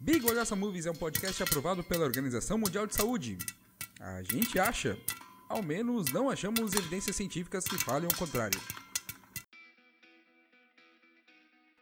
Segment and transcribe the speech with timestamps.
[0.00, 3.36] Big Olhaça Movies é um podcast aprovado pela Organização Mundial de Saúde.
[4.00, 4.96] A gente acha.
[5.48, 8.60] Ao menos não achamos evidências científicas que falem o contrário.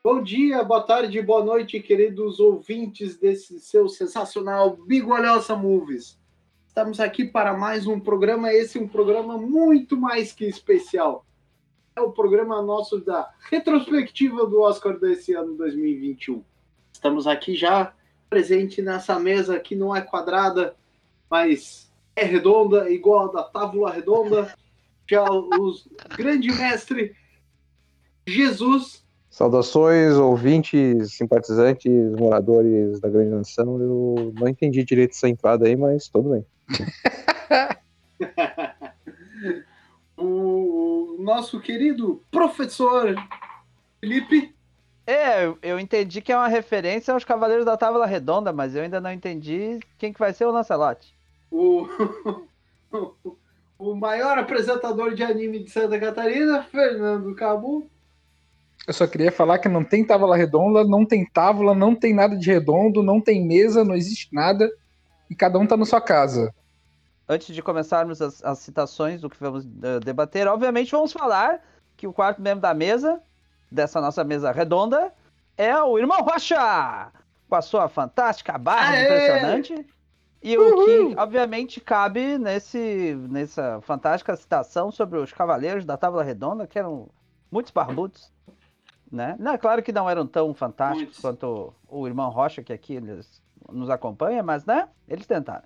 [0.02, 6.19] Bom dia, boa tarde, boa noite, queridos ouvintes desse seu sensacional Big Olhosa Movies.
[6.67, 11.27] Estamos aqui para mais um programa, esse é um programa muito mais que especial.
[11.95, 16.43] É o programa nosso da retrospectiva do Oscar desse ano 2021.
[16.95, 17.93] Estamos aqui já
[18.29, 20.74] presente nessa mesa que não é quadrada,
[21.30, 24.55] mas é redonda, igual a da tábua redonda.
[25.09, 25.74] Já o
[26.16, 27.15] grande mestre
[28.27, 29.06] Jesus
[29.37, 33.78] Saudações, ouvintes, simpatizantes, moradores da grande nação.
[33.78, 36.46] Eu não entendi direito essa entrada aí, mas tudo bem.
[40.16, 43.15] o nosso querido professor
[44.01, 44.55] Felipe.
[45.06, 49.01] É, eu entendi que é uma referência aos Cavaleiros da Távola Redonda, mas eu ainda
[49.01, 51.15] não entendi quem que vai ser o Lancelot.
[51.51, 51.87] O,
[53.79, 57.88] o maior apresentador de anime de Santa Catarina, Fernando Cabu.
[58.84, 62.37] Eu só queria falar que não tem tábua redonda, não tem tábua, não tem nada
[62.37, 64.69] de redondo, não tem mesa, não existe nada.
[65.31, 66.53] E cada um tá na sua casa.
[67.28, 71.60] Antes de começarmos as, as citações do que vamos uh, debater, obviamente vamos falar
[71.97, 73.21] que o quarto membro da mesa,
[73.70, 75.12] dessa nossa mesa redonda,
[75.56, 77.12] é o irmão Rocha!
[77.48, 79.04] Com a sua fantástica barra Aê!
[79.04, 79.86] impressionante.
[80.42, 80.70] E Uhul.
[80.70, 86.78] o que, obviamente, cabe nesse, nessa fantástica citação sobre os Cavaleiros da Tábua Redonda, que
[86.78, 87.09] eram
[87.50, 88.31] muitos barbudos
[89.10, 89.37] né?
[89.38, 93.42] Não, é claro que não eram tão fantásticos quanto o irmão Rocha, que aqui eles
[93.70, 94.88] nos acompanha, mas, né?
[95.09, 95.64] Eles tentaram.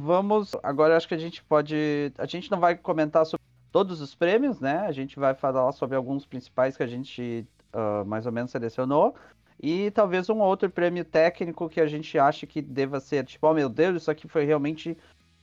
[0.00, 0.52] Vamos.
[0.62, 2.12] Agora acho que a gente pode.
[2.18, 4.78] A gente não vai comentar sobre todos os prêmios, né?
[4.80, 9.14] A gente vai falar sobre alguns principais que a gente uh, mais ou menos selecionou.
[9.62, 13.52] E talvez um outro prêmio técnico que a gente acha que deva ser, tipo, oh
[13.52, 14.96] meu Deus, isso aqui foi realmente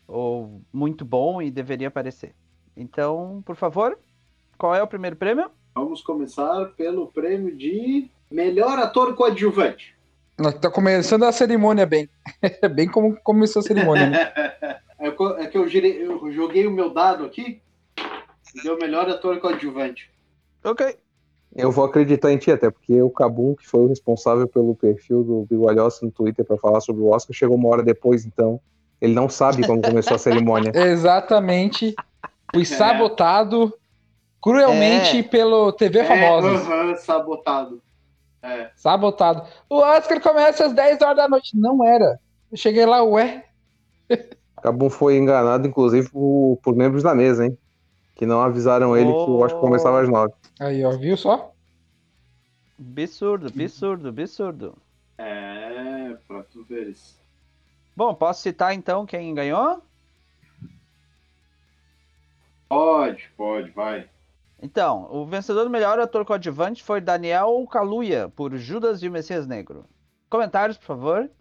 [0.07, 2.33] ou muito bom e deveria aparecer.
[2.75, 3.97] Então, por favor,
[4.57, 5.51] qual é o primeiro prêmio?
[5.75, 9.96] Vamos começar pelo prêmio de melhor ator coadjuvante.
[10.61, 12.07] Tá começando a cerimônia bem.
[12.75, 14.07] bem como começou a cerimônia.
[14.07, 14.31] Né?
[15.39, 17.59] é que eu, girei, eu, joguei o meu dado aqui
[18.55, 20.11] e deu melhor ator coadjuvante.
[20.63, 20.95] Ok.
[21.55, 25.23] Eu vou acreditar em ti, até porque o Cabum, que foi o responsável pelo perfil
[25.23, 28.59] do Bigualhoça no Twitter para falar sobre o Oscar, chegou uma hora depois, então
[29.01, 30.71] ele não sabe como começou a cerimônia.
[30.75, 31.95] Exatamente.
[32.53, 32.65] Fui é.
[32.65, 33.73] sabotado
[34.39, 35.23] cruelmente é.
[35.23, 36.73] pelo TV Famosa.
[36.91, 37.81] É, sabotado.
[38.47, 38.71] É.
[38.75, 39.43] Sabotado.
[39.69, 41.57] O Oscar começa às 10 horas da noite.
[41.57, 42.17] Não era.
[42.49, 43.45] Eu cheguei lá, ué.
[44.63, 47.57] Cabum foi enganado, inclusive, por, por, membros da mesa, hein?
[48.15, 49.25] Que não avisaram ele oh.
[49.25, 50.33] que o Oscar começava às 9.
[50.59, 51.51] Aí, ó, viu só?
[52.79, 54.77] Absurdo, absurdo, absurdo.
[55.17, 57.17] É, pra tu veres.
[57.95, 59.81] Bom, posso citar então quem ganhou?
[62.69, 64.07] Pode, pode, vai.
[64.61, 69.45] Então, o vencedor do melhor ator coadjuvante foi Daniel Kaluuya, por Judas e o Messias
[69.45, 69.85] Negro.
[70.29, 71.31] Comentários, por favor.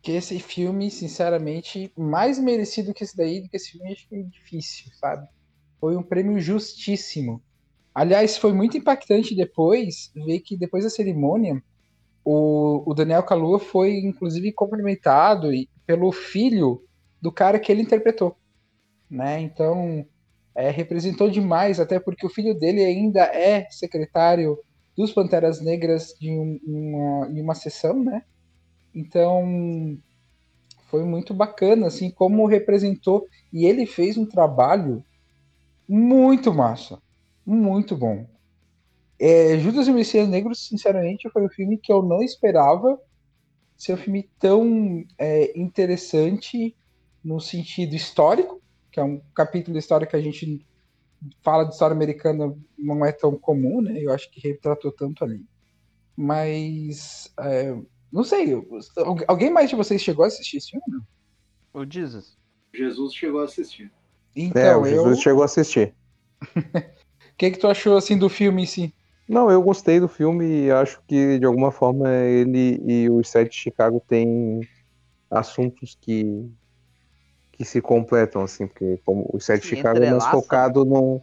[0.00, 4.14] Que esse filme, sinceramente, mais merecido que esse daí, do que esse filme, acho que
[4.14, 5.26] é difícil, sabe?
[5.80, 7.42] Foi um prêmio justíssimo.
[7.94, 11.62] Aliás, foi muito impactante depois ver que depois da cerimônia,
[12.24, 15.48] o, o Daniel Kaluuya foi inclusive cumprimentado
[15.86, 16.82] pelo filho
[17.20, 18.36] do cara que ele interpretou,
[19.10, 19.40] né?
[19.40, 20.06] Então
[20.54, 24.58] é, representou demais, até porque o filho dele ainda é secretário
[24.96, 28.22] dos Panteras Negras de um, uma, uma sessão, né?
[28.94, 29.98] Então
[30.88, 35.04] foi muito bacana, assim, como representou e ele fez um trabalho
[35.88, 37.02] muito massa,
[37.44, 38.26] muito bom.
[39.18, 42.98] É, Judas e o Messias Negro, sinceramente, foi um filme que eu não esperava
[43.76, 46.76] ser um filme tão é, interessante
[47.24, 48.60] no sentido histórico,
[48.94, 50.64] que é um capítulo da história que a gente
[51.42, 53.98] fala de história americana não é tão comum, né?
[53.98, 55.44] Eu acho que retratou tanto ali.
[56.16, 57.76] Mas, é,
[58.12, 58.54] não sei,
[59.26, 61.02] alguém mais de vocês chegou a assistir esse filme?
[61.72, 62.38] O Jesus.
[62.72, 63.90] Jesus chegou a assistir.
[64.36, 65.22] Então, é, o Jesus eu...
[65.24, 65.92] chegou a assistir.
[66.40, 66.46] O
[67.36, 68.94] que, que tu achou assim do filme em si?
[69.28, 73.50] Não, eu gostei do filme e acho que de alguma forma ele e os Sete
[73.50, 74.60] de Chicago têm
[75.28, 76.48] assuntos que
[77.56, 81.20] que se completam assim, porque como os Sete de Chicago é mais focado no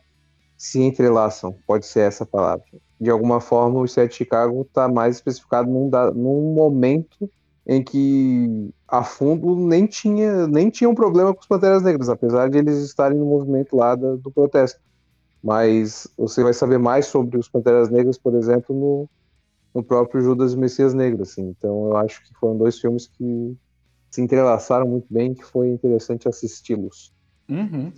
[0.58, 2.64] se entrelaçam, pode ser essa palavra.
[3.00, 7.30] De alguma forma, os Sete Chicago está mais especificado num, num momento
[7.66, 12.50] em que a fundo nem tinha nem tinha um problema com os Panteras Negras, apesar
[12.50, 14.80] de eles estarem no movimento lá do protesto
[15.44, 19.10] Mas você vai saber mais sobre os Panteras Negras, por exemplo, no,
[19.74, 21.54] no próprio Judas e Messias Negro, assim.
[21.58, 23.58] Então eu acho que foram dois filmes que
[24.12, 27.14] se entrelaçaram muito bem, que foi interessante assisti-los.
[27.50, 27.94] Uhum.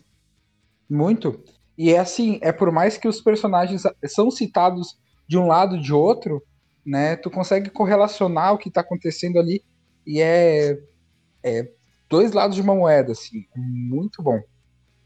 [0.90, 1.44] Muito.
[1.76, 5.92] E é assim, é por mais que os personagens são citados de um lado de
[5.92, 6.42] outro,
[6.86, 7.16] né?
[7.16, 9.64] Tu consegue correlacionar o que tá acontecendo ali
[10.06, 10.78] e é,
[11.44, 11.68] é
[12.08, 14.40] dois lados de uma moeda, assim, muito bom.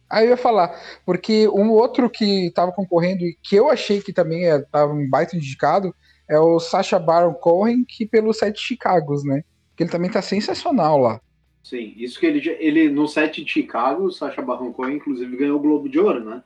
[0.10, 4.12] Aí eu ia falar, porque um outro que tava concorrendo e que eu achei que
[4.12, 5.94] também é, tava um baita indicado
[6.30, 9.44] é o Sacha Baron Cohen, que pelo Sete Chicagos, né?
[9.78, 11.22] Que ele também tá sensacional lá.
[11.64, 15.58] Sim, isso que ele, ele no set de Chicago, o Sacha Baron Cohen, inclusive, ganhou
[15.58, 16.44] o Globo de Ouro, né?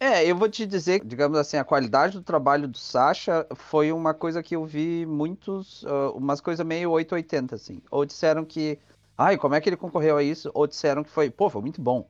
[0.00, 4.14] É, eu vou te dizer, digamos assim, a qualidade do trabalho do Sacha foi uma
[4.14, 7.82] coisa que eu vi muitos, uh, umas coisas meio 880, assim.
[7.90, 8.78] Ou disseram que,
[9.16, 10.52] ai, como é que ele concorreu a isso?
[10.54, 12.06] Ou disseram que foi, pô, foi muito bom,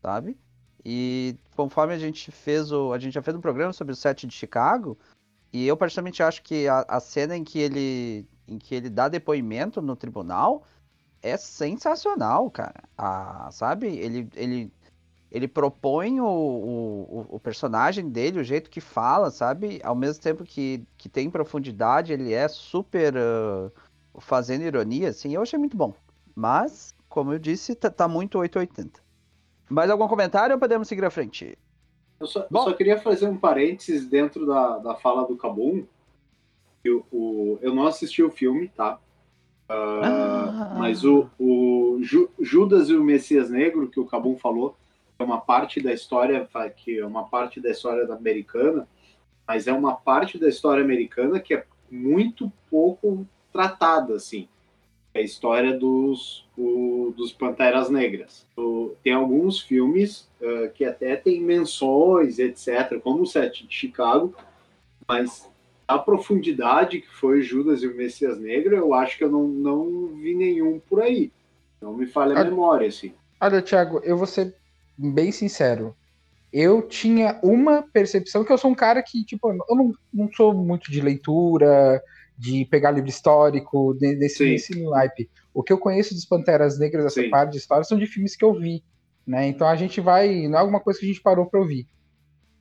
[0.00, 0.36] sabe?
[0.84, 4.24] E conforme a gente fez o, a gente já fez um programa sobre o set
[4.24, 4.96] de Chicago,
[5.52, 9.08] e eu particularmente acho que a, a cena em que ele, em que ele dá
[9.08, 10.64] depoimento no tribunal
[11.22, 12.82] é sensacional, cara.
[12.96, 13.86] A, sabe?
[13.86, 14.72] Ele, ele
[15.32, 19.80] ele propõe o, o, o, personagem dele, o jeito que fala, sabe?
[19.82, 23.72] Ao mesmo tempo que, que tem profundidade, ele é super uh,
[24.20, 25.94] fazendo ironia, assim, eu achei muito bom.
[26.34, 29.00] Mas, como eu disse, tá, tá muito 880.
[29.70, 31.56] Mais algum comentário ou podemos seguir à frente?
[32.20, 35.86] Eu só, eu só queria fazer um parênteses dentro da, da fala do Cabum.
[36.84, 38.98] Eu, o, eu não assisti o filme, tá?
[39.70, 40.74] Uh, ah.
[40.78, 44.76] Mas o, o Ju, Judas e o Messias Negro, que o Cabum falou,
[45.18, 48.88] é uma parte da história que é uma parte da história americana,
[49.46, 54.48] mas é uma parte da história americana que é muito pouco tratada, assim.
[55.14, 58.46] É a história dos, o, dos Panteras Negras.
[58.56, 64.34] O, tem alguns filmes uh, que até tem menções, etc., como o Sete de Chicago,
[65.06, 65.51] mas
[65.94, 70.06] a profundidade que foi Judas e o Messias Negro, eu acho que eu não, não
[70.08, 71.32] vi nenhum por aí.
[71.80, 73.12] Não me falha a memória, assim.
[73.40, 74.54] Olha, Thiago, eu vou ser
[74.96, 75.94] bem sincero.
[76.52, 80.54] Eu tinha uma percepção que eu sou um cara que, tipo, eu não, não sou
[80.54, 82.00] muito de leitura,
[82.38, 85.28] de pegar livro histórico, desse, desse naipe.
[85.52, 87.30] O que eu conheço dos Panteras Negras, essa Sim.
[87.30, 88.82] parte de história, são de filmes que eu vi.
[89.26, 89.48] Né?
[89.48, 90.46] Então a gente vai.
[90.48, 91.86] Não é alguma coisa que a gente parou para ouvir.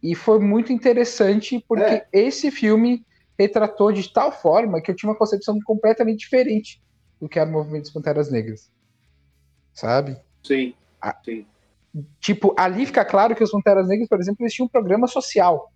[0.01, 2.07] E foi muito interessante porque é.
[2.11, 3.05] esse filme
[3.37, 6.81] retratou de tal forma que eu tinha uma concepção completamente diferente
[7.19, 8.71] do que era o movimento dos Panteras Negras.
[9.73, 10.17] Sabe?
[10.43, 10.73] Sim.
[11.23, 11.45] Sim.
[12.19, 15.71] Tipo, ali fica claro que os Panteras Negras, por exemplo, eles tinham um programa social.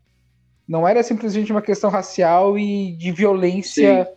[0.68, 4.12] Não era simplesmente uma questão racial e de violência, Sim.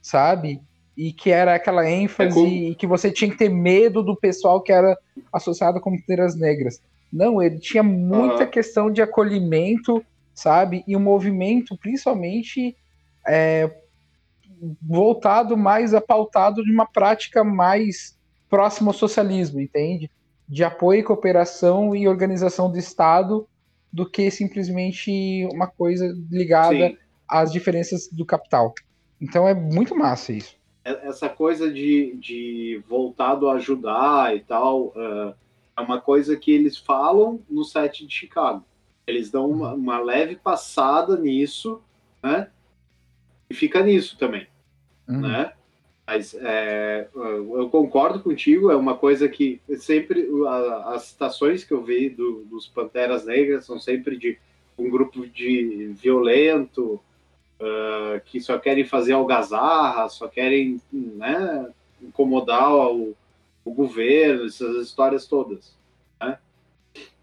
[0.00, 0.62] sabe?
[0.96, 4.60] E que era aquela ênfase é e que você tinha que ter medo do pessoal
[4.60, 4.98] que era
[5.32, 6.80] associado com Panteras Negras.
[7.12, 8.50] Não, ele tinha muita uhum.
[8.50, 10.04] questão de acolhimento,
[10.34, 10.82] sabe?
[10.86, 12.74] E um movimento, principalmente,
[13.26, 13.70] é,
[14.80, 20.10] voltado mais a pautado de uma prática mais próxima ao socialismo, entende?
[20.52, 23.48] de apoio cooperação e organização do Estado
[23.90, 26.96] do que simplesmente uma coisa ligada Sim.
[27.26, 28.74] às diferenças do capital.
[29.18, 30.54] Então é muito massa isso.
[30.84, 35.34] É, essa coisa de, de voltado a ajudar e tal uh,
[35.74, 38.62] é uma coisa que eles falam no set de Chicago.
[39.06, 41.80] Eles dão uma, uma leve passada nisso,
[42.22, 42.48] né?
[43.52, 44.46] E fica nisso também,
[45.06, 45.20] uhum.
[45.20, 45.52] né?
[46.06, 50.26] Mas é, eu concordo contigo, é uma coisa que sempre
[50.86, 54.38] as citações que eu vi do, dos Panteras Negras são sempre de
[54.78, 56.98] um grupo de violento
[57.60, 63.14] uh, que só querem fazer algazarra, só querem né, incomodar o,
[63.62, 65.76] o, governo, essas histórias todas.
[66.18, 66.38] Né?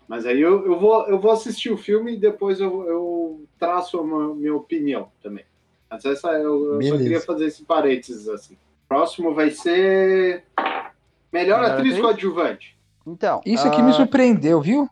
[0.07, 3.99] Mas aí eu, eu, vou, eu vou assistir o filme e depois eu, eu traço
[3.99, 5.48] a minha opinião também.
[5.89, 8.57] Mas essa eu, eu só queria fazer esse parênteses assim.
[8.87, 10.43] Próximo vai ser.
[11.31, 12.77] Melhor, Melhor atriz, atriz coadjuvante.
[13.05, 13.41] Então.
[13.45, 13.83] Isso aqui uh...
[13.83, 14.89] me surpreendeu, viu?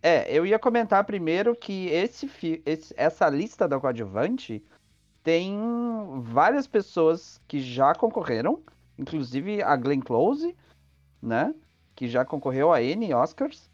[0.00, 2.30] É, eu ia comentar primeiro que esse,
[2.64, 4.64] esse, essa lista da coadjuvante
[5.24, 5.58] tem
[6.22, 8.60] várias pessoas que já concorreram,
[8.96, 10.56] inclusive a Glenn Close,
[11.20, 11.52] né?
[11.96, 13.68] Que já concorreu a N Oscars,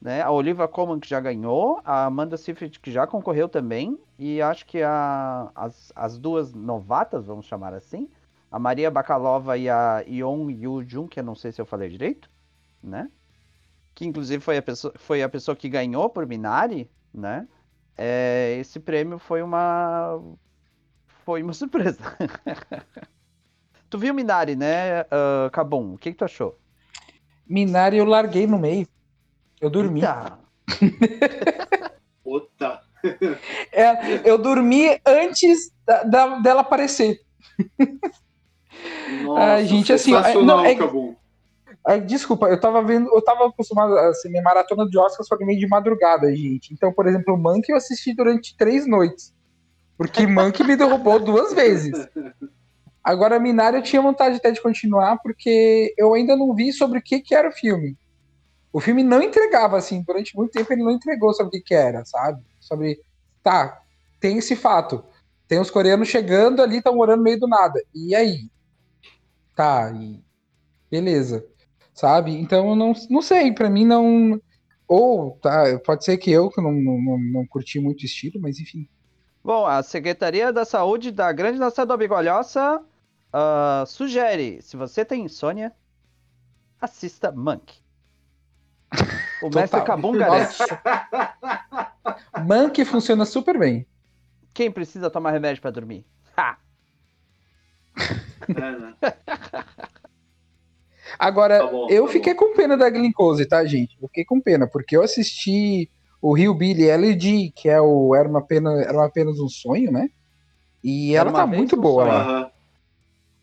[0.00, 0.20] né?
[0.20, 4.64] A Olivia Colman que já ganhou, a Amanda Seyfried que já concorreu também, e acho
[4.66, 8.08] que a, as, as duas novatas, vamos chamar assim,
[8.48, 11.88] a Maria Bakalova e a Yeon Yu Jun, que eu não sei se eu falei
[11.88, 12.30] direito,
[12.80, 13.10] né?
[13.92, 17.48] Que inclusive foi a pessoa, foi a pessoa que ganhou por Minari, né?
[17.98, 20.22] É, esse prêmio foi uma
[21.24, 22.16] foi uma surpresa.
[23.90, 25.94] tu viu Minari, né, uh, Cabum?
[25.94, 26.56] O que, que tu achou?
[27.44, 28.86] Minari eu larguei no meio.
[29.60, 30.02] Eu dormi.
[32.22, 32.71] Puta.
[33.72, 37.18] É, eu dormi antes da- da- dela aparecer.
[39.22, 40.76] Nossa, Ai, gente, assim, sensacional, não, é-.
[41.84, 45.44] Ah, desculpa, eu tava vendo, eu tava acostumado a assim, minha maratona de Oscars foi
[45.44, 46.72] meio de madrugada, gente.
[46.72, 49.32] Então, por exemplo, o Monkey eu assisti durante três noites.
[49.96, 52.08] Porque Monkey me derrubou duas vezes.
[53.02, 57.02] Agora, Minari eu tinha vontade até de continuar, porque eu ainda não vi sobre o
[57.02, 57.96] que, que era o filme.
[58.72, 61.74] O filme não entregava, assim, durante muito tempo ele não entregou sobre o que, que
[61.74, 62.40] era, sabe?
[62.72, 63.02] Sobre.
[63.42, 63.82] Tá,
[64.18, 65.04] tem esse fato.
[65.46, 67.82] Tem os coreanos chegando ali, estão morando no meio do nada.
[67.94, 68.48] E aí?
[69.54, 70.24] Tá, e.
[70.90, 71.46] Beleza.
[71.92, 72.32] Sabe?
[72.32, 74.40] Então eu não, não sei, pra mim não.
[74.88, 78.58] Ou, tá, pode ser que eu que não, não, não, curti muito o estilo, mas
[78.58, 78.88] enfim.
[79.44, 82.82] Bom, a Secretaria da Saúde da Grande Nação da Bigolhosa
[83.32, 85.72] ah, sugere, se você tem insônia,
[86.80, 87.74] assista Monk.
[89.42, 89.62] O Total.
[89.62, 90.56] mestre Kabum garante.
[92.44, 93.86] Monkey funciona super bem.
[94.54, 96.04] Quem precisa tomar remédio pra dormir?
[96.36, 96.58] Ha!
[98.48, 98.94] É, né?
[101.18, 103.96] Agora, Tá bom, eu tá fiquei com pena da Glenn Close, tá, gente?
[104.00, 105.90] Eu fiquei com pena, porque eu assisti
[106.20, 109.90] o Rio Billy LG, que é o Era, uma pena, era uma apenas um sonho,
[109.92, 110.08] né?
[110.82, 112.14] E Era ela tá muito um boa sonho.
[112.14, 112.52] lá,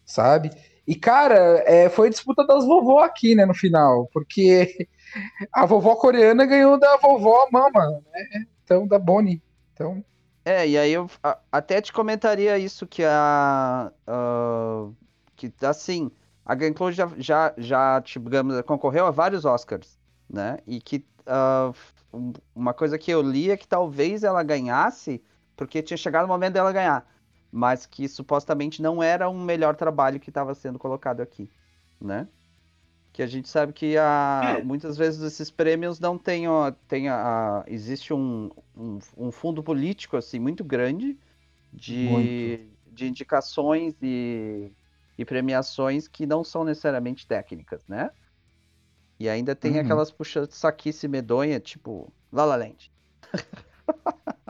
[0.05, 0.51] sabe?
[0.87, 4.87] E, cara, é, foi disputa das vovó aqui, né, no final, porque
[5.53, 8.45] a vovó coreana ganhou da vovó mama, né?
[8.87, 9.41] Da Bonnie.
[9.73, 10.03] Então,
[10.45, 13.91] É, e aí eu a- até te comentaria isso que a.
[14.07, 14.89] ah,
[15.35, 16.11] que assim,
[16.45, 19.99] a Glenn Close já, já, já digamos, concorreu a vários Oscars,
[20.29, 20.57] né?
[20.65, 21.71] E que ah,
[22.13, 25.23] um- uma coisa que eu li é que talvez ela ganhasse,
[25.55, 27.05] porque tinha chegado o momento dela ganhar,
[27.51, 31.49] mas que supostamente não era um melhor trabalho que estava sendo colocado aqui,
[32.01, 32.27] né?
[33.19, 34.63] Que a gente sabe que a, É.
[34.63, 39.61] muitas vezes esses prêmios não têm, ó, tem a, a- existe um, um, um fundo
[39.61, 41.19] político assim muito grande
[41.73, 42.69] de, Muito.
[42.87, 44.71] de indicações e,
[45.17, 48.09] e premiações que não são necessariamente técnicas, né?
[49.19, 49.79] E ainda tem Uhum.
[49.79, 52.91] aquelas puxa saquice medonha, tipo La La Land.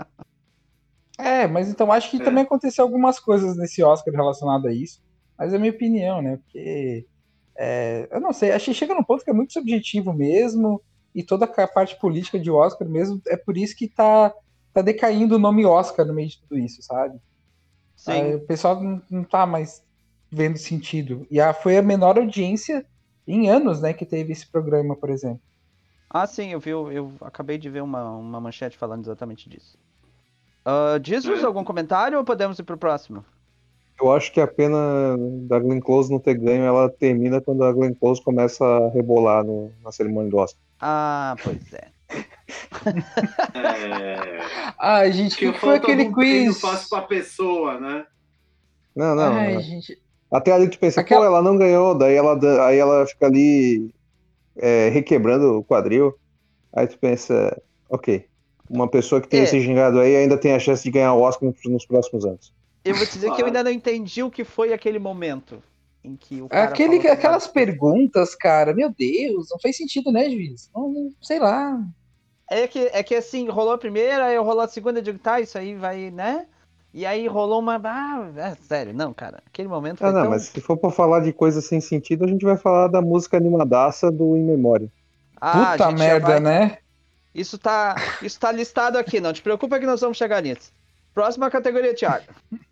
[1.17, 2.23] É, mas então acho que É.
[2.23, 5.01] também aconteceu algumas coisas nesse Oscar relacionado a isso.
[5.37, 6.37] Mas é a minha opinião, né?
[6.37, 7.05] Porque
[7.61, 10.81] é, eu não sei, acho que chega num ponto que é muito subjetivo mesmo,
[11.13, 14.33] e toda a parte política de Oscar mesmo, é por isso que tá,
[14.73, 17.19] tá decaindo o nome Oscar no meio de tudo isso, sabe?
[18.07, 19.83] Aí o pessoal não, não tá mais
[20.31, 21.27] vendo sentido.
[21.29, 22.85] E a, foi a menor audiência
[23.27, 25.41] em anos, né, que teve esse programa, por exemplo.
[26.09, 29.77] Ah, sim, eu vi, eu, eu acabei de ver uma, uma manchete falando exatamente disso.
[30.65, 31.45] Uh, Jesus, É.
[31.45, 33.25] algum comentário ou podemos ir pro próximo?
[34.01, 34.77] Eu acho que a pena
[35.47, 39.43] da Glenn Close não ter ganho, ela termina quando a Glenn Close começa a rebolar
[39.43, 40.61] no- na cerimônia do Oscar.
[40.79, 41.87] Ah, pois é.
[43.53, 44.39] É...
[44.79, 46.59] Ai, gente, o Que que, foi aquele quiz?
[46.59, 48.05] fácil pra pessoa, né?
[48.95, 49.33] Não, não.
[49.35, 49.61] Ai, não.
[49.61, 49.97] gente.
[50.31, 52.37] Até ali tu pensa, Aquela- pô, ela não ganhou, daí ela,
[52.67, 53.89] aí ela fica ali
[54.57, 56.13] é, requebrando o quadril.
[56.71, 58.25] Aí tu pensa, ok,
[58.69, 59.43] uma pessoa que tem É.
[59.43, 62.53] esse gingado aí ainda tem a chance de ganhar o Oscar nos próximos anos.
[62.83, 65.61] Eu vou te dizer que eu ainda não entendi o que foi aquele momento
[66.03, 70.69] em que o Aquele, aquelas perguntas, cara, meu Deus, não faz sentido, né, juiz?
[70.73, 71.81] Não, sei lá.
[72.49, 75.39] É que, é que assim, rolou a primeira, aí rolou a segunda, eu digo, tá,
[75.39, 76.47] isso aí vai, né?
[76.91, 77.79] E aí rolou uma.
[77.83, 79.43] Ah, é, sério, não, cara.
[79.45, 80.29] Aquele momento Ah, não, tão...
[80.31, 83.37] mas se for pra falar de coisa sem sentido, a gente vai falar da música
[83.37, 84.89] animadaça do In Memória.
[85.39, 86.77] Ah, Puta merda, vai- né?
[87.35, 90.71] Isso tá, isso tá listado aqui, não te preocupa que nós vamos chegar nisso.
[91.13, 92.25] Próxima categoria, Thiago.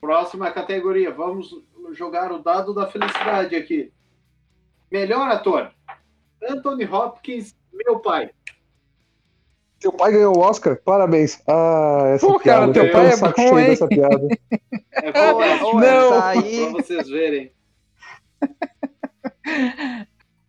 [0.00, 1.10] Próxima categoria.
[1.12, 1.54] Vamos
[1.92, 3.92] jogar o dado da felicidade aqui.
[4.90, 5.70] Melhor ator.
[6.42, 8.30] Anthony Hopkins, meu pai.
[9.78, 10.78] Teu pai ganhou o Oscar?
[10.84, 11.40] Parabéns.
[11.48, 12.72] Ah, essa Pô, cara, piada.
[12.72, 13.66] teu eu tô pai é saco bom, cheio hein?
[13.68, 14.28] dessa piada.
[15.02, 15.66] É Ô, fantástico.
[15.66, 15.86] ô, Não.
[16.14, 17.52] essa aí- Pra vocês verem.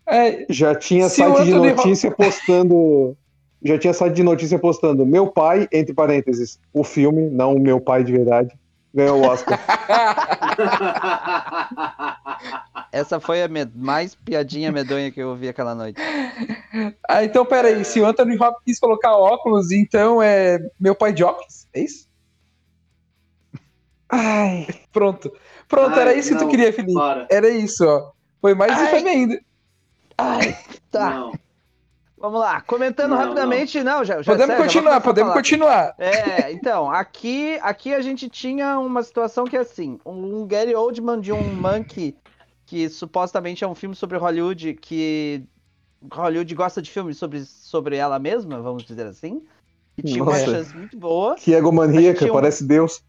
[0.07, 3.15] É, Já tinha Se site de notícia postando.
[3.63, 7.79] Já tinha site de notícia postando meu pai, entre parênteses, o filme, não o meu
[7.79, 8.53] pai de verdade,
[8.93, 9.59] ganhou o Oscar.
[12.91, 16.01] Essa foi a mais piadinha medonha que eu ouvi aquela noite.
[17.07, 21.23] ah, então, peraí, se o Anthony Hopkins quis colocar óculos, então é meu pai de
[21.23, 21.67] óculos?
[21.73, 22.07] É isso?
[24.09, 24.67] Ai.
[24.91, 25.31] Pronto.
[25.67, 26.93] Pronto, Ai, era isso que não, tu queria, Felipe.
[26.93, 27.27] Para.
[27.29, 28.11] Era isso, ó.
[28.41, 29.07] Foi mais Ai.
[29.07, 29.39] ainda.
[30.17, 30.57] Ai,
[30.89, 31.11] tá.
[31.11, 31.31] Não.
[32.21, 35.41] Vamos lá, comentando Não, rapidamente, não, já, já Podemos sério, já continuar, a podemos falar.
[35.41, 35.95] continuar.
[35.97, 41.19] É, então, aqui, aqui a gente tinha uma situação que é assim, um Gary Oldman
[41.19, 42.15] de um Monkey,
[42.67, 45.43] que supostamente é um filme sobre Hollywood, que
[46.13, 49.41] Hollywood gosta de filmes sobre, sobre ela mesma, vamos dizer assim.
[49.95, 50.45] que tinha uma Nossa.
[50.45, 51.35] chance muito boa.
[51.35, 53.03] Que egomaníaca, um- parece Deus.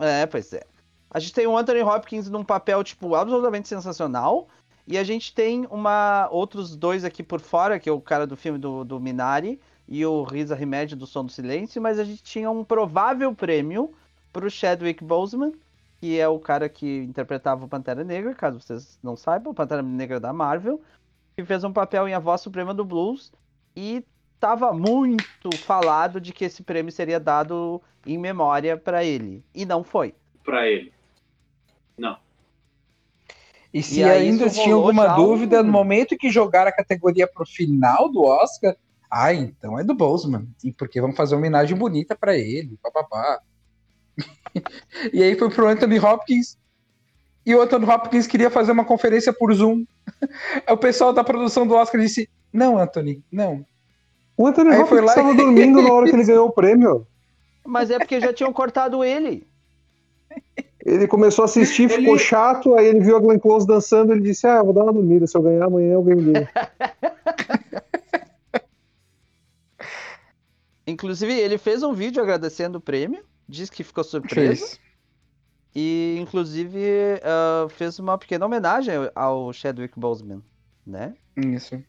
[0.00, 0.62] É, pois é.
[1.10, 4.48] A gente tem o Anthony Hopkins num papel, tipo, absolutamente sensacional.
[4.86, 8.36] E a gente tem uma outros dois aqui por fora, que é o cara do
[8.36, 12.22] filme do, do Minari e o Risa Remédio do Som do Silêncio, mas a gente
[12.22, 13.94] tinha um provável prêmio
[14.32, 15.52] pro Chadwick Boseman,
[16.00, 19.82] que é o cara que interpretava o Pantera Negra, caso vocês não saibam, o Pantera
[19.82, 20.82] Negra da Marvel,
[21.36, 23.32] que fez um papel em A Voz Suprema do Blues
[23.76, 24.04] e
[24.38, 29.82] tava muito falado de que esse prêmio seria dado em memória pra ele, e não
[29.82, 30.14] foi.
[30.42, 30.92] Pra ele.
[33.74, 37.44] E se E ainda tinha alguma um- dúvida, no momento que jogaram a categoria pro
[37.44, 38.76] final do Oscar,
[39.10, 40.46] ah, então é do Boseman.
[40.62, 43.40] E porque vamos fazer uma homenagem bonita pra ele, papapá.
[45.12, 46.56] e aí foi pro Anthony Hopkins.
[47.44, 49.84] E o Anthony Hopkins queria fazer uma conferência por Zoom.
[50.66, 53.66] Aí o pessoal da produção do Oscar disse: Não, Anthony, não.
[54.36, 56.52] O Anthony Aí foi Hopkins lá e- estava dormindo na hora que ele ganhou o
[56.52, 57.06] prêmio.
[57.66, 59.46] Mas é porque já tinham cortado ele.
[60.84, 64.20] Ele começou a assistir, Ele- ficou chato, aí ele viu a Glenn Close dançando, ele
[64.20, 66.46] disse, ah, eu vou dar uma dormida, se eu ganhar amanhã eu ganho dele.
[70.86, 74.66] Inclusive, ele fez um vídeo agradecendo o prêmio, disse que ficou surpreso.
[74.66, 74.80] Fez.
[75.74, 76.80] E, inclusive,
[77.22, 80.42] ah, fez uma pequena homenagem ao Chadwick Boseman,
[80.86, 81.14] né?
[81.36, 81.82] Isso.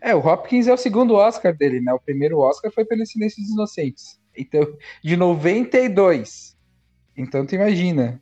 [0.00, 1.92] É, o Hopkins é o segundo Oscar dele, né?
[1.92, 4.20] O primeiro Oscar foi pelo Silêncio dos Inocentes.
[4.36, 4.64] Então,
[5.02, 6.49] de 92.
[7.16, 8.20] Então, tu imagina.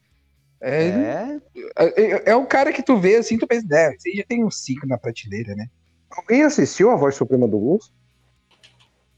[0.60, 1.40] É, É.
[1.76, 4.50] é, é um cara que tu vê assim, tu pensa, né, aí já tem um
[4.50, 5.66] 5 na prateleira, né?
[6.10, 7.92] Alguém assistiu a Voz Suprema do Blues?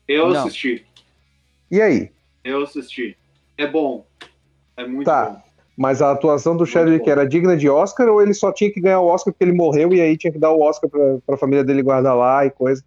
[0.07, 0.41] Eu Não.
[0.47, 0.85] assisti.
[1.71, 2.11] E aí?
[2.45, 3.17] Eu assisti.
[3.57, 4.05] É bom.
[4.77, 5.31] É muito Tá.
[5.31, 5.43] bom.
[5.77, 9.01] Mas a atuação do Chadwick era digna de Oscar ou ele só tinha que ganhar
[9.01, 11.65] o Oscar porque ele morreu e aí tinha que dar o Oscar pra, pra família
[11.65, 12.85] dele guardar lá e coisa?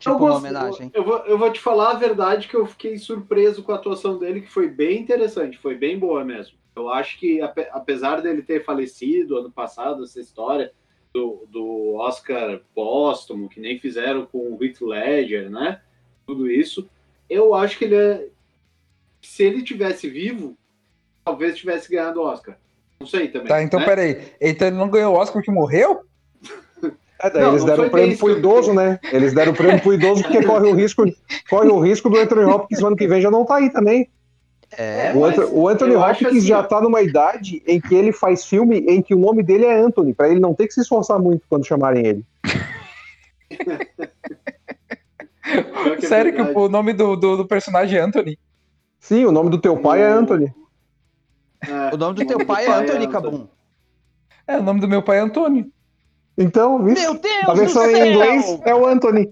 [0.00, 0.90] Tipo Eu uma gosto- homenagem.
[0.94, 3.76] Eu, eu vou, eu vou te falar a verdade que eu fiquei surpreso com a
[3.76, 6.56] atuação dele, que foi bem interessante, foi bem boa mesmo.
[6.74, 10.72] Eu acho que, ape- apesar dele ter falecido ano passado, essa história
[11.12, 15.80] do, do Oscar póstumo, que nem fizeram com o Heath Ledger, né?
[16.26, 16.88] Tudo isso,
[17.28, 18.28] eu acho que ele é.
[19.20, 20.56] Se ele tivesse vivo,
[21.24, 22.56] talvez tivesse ganhado o Oscar.
[22.98, 23.48] Não sei também.
[23.48, 23.86] Tá, então né?
[23.86, 24.32] peraí.
[24.40, 26.02] Então ele não ganhou o Oscar que morreu?
[27.22, 28.98] É, daí Não, eles não deram o prêmio pro idoso, né?
[29.12, 31.04] Eles deram o prêmio pro idoso porque corre o risco,
[31.50, 34.08] corre o risco do Anthony Hopkins no ano que vem já não tá aí também.
[34.78, 38.12] É, O, mas Anthony, o Anthony Hopkins assim, já tá numa idade em que ele
[38.12, 40.80] faz filme em que o nome dele é Anthony, pra ele não ter que se
[40.80, 42.24] esforçar muito quando chamarem ele.
[45.98, 48.38] Que é Sério que o nome do, do, do personagem é Anthony?
[48.98, 50.54] Sim, o nome do teu pai é O- Anthony.
[51.68, 53.48] É, o nome do teu pai é Anthony Cabum.
[54.46, 55.70] É, o nome do meu pai é Antônio.
[56.40, 56.94] Então, viu?
[56.94, 57.96] Meu Deus A do versão céu!
[58.06, 59.30] em inglês é o Anthony.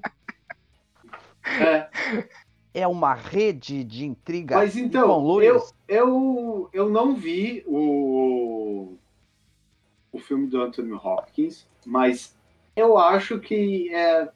[1.58, 1.88] É.
[2.74, 8.94] É uma rede de intriga Mas então, eu, eu, eu não vi o,
[10.12, 12.36] o filme do Anthony Hopkins, mas
[12.76, 14.28] eu acho que é,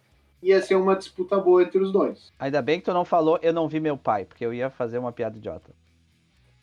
[0.43, 2.33] ia ser uma disputa boa entre os dois.
[2.39, 4.97] Ainda bem que tu não falou, eu não vi meu pai, porque eu ia fazer
[4.97, 5.71] uma piada idiota.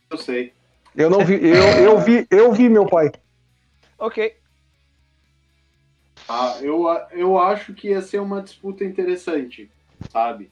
[0.09, 0.53] Eu sei.
[0.95, 3.11] Eu não vi, eu, eu vi, eu vi meu pai.
[3.99, 4.35] Ok.
[6.29, 6.59] Tá?
[6.61, 9.69] eu, eu acho que ia ser uma disputa interessante,
[10.11, 10.51] sabe?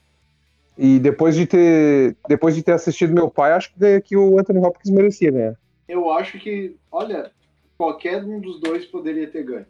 [0.77, 4.59] E depois de ter, depois de ter assistido meu pai, acho que, que o Anthony
[4.59, 5.55] Hopkins merecia, né?
[5.87, 7.31] Eu acho que, olha,
[7.77, 9.65] qualquer um dos dois poderia ter ganho.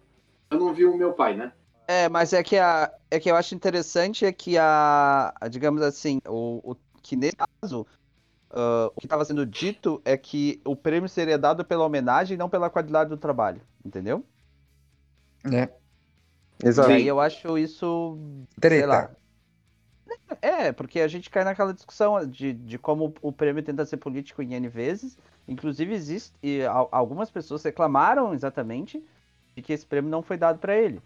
[0.50, 1.52] Eu não vi o meu pai, né?
[1.88, 5.82] É, mas é que, a, é que eu acho interessante é que a, a, digamos
[5.82, 7.88] assim, o, o que nesse caso,
[8.52, 12.38] ah, o que estava sendo dito é que o prêmio seria dado pela homenagem e
[12.38, 14.24] não pela qualidade do trabalho, entendeu?
[15.54, 15.70] É.
[16.64, 16.90] Exato.
[16.92, 18.18] E aí eu acho isso,
[18.62, 18.88] sei Treta.
[18.88, 19.10] lá.
[20.42, 24.42] É, porque a gente cai naquela discussão de, de como o prêmio tenta ser político
[24.42, 25.18] em N vezes.
[25.48, 29.02] Inclusive, existe, e al- algumas pessoas reclamaram exatamente
[29.56, 31.02] de que esse prêmio não foi dado para ele.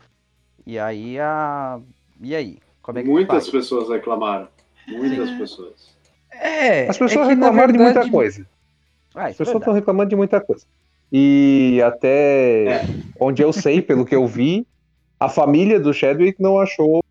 [0.66, 1.80] E aí, a...
[2.20, 2.60] e aí?
[2.82, 3.50] Como é Muitas faz?
[3.50, 4.48] pessoas reclamaram.
[4.88, 5.96] Muitas pessoas.
[6.32, 8.48] É, As pessoas é que, reclamaram de verdade, muita coisa.
[9.14, 10.66] Ah, As isso é pessoas estão reclamando de muita coisa.
[11.12, 12.82] E até É.
[13.20, 14.66] onde eu sei, pelo que eu vi,
[15.22, 17.04] a família do Chadwick não achou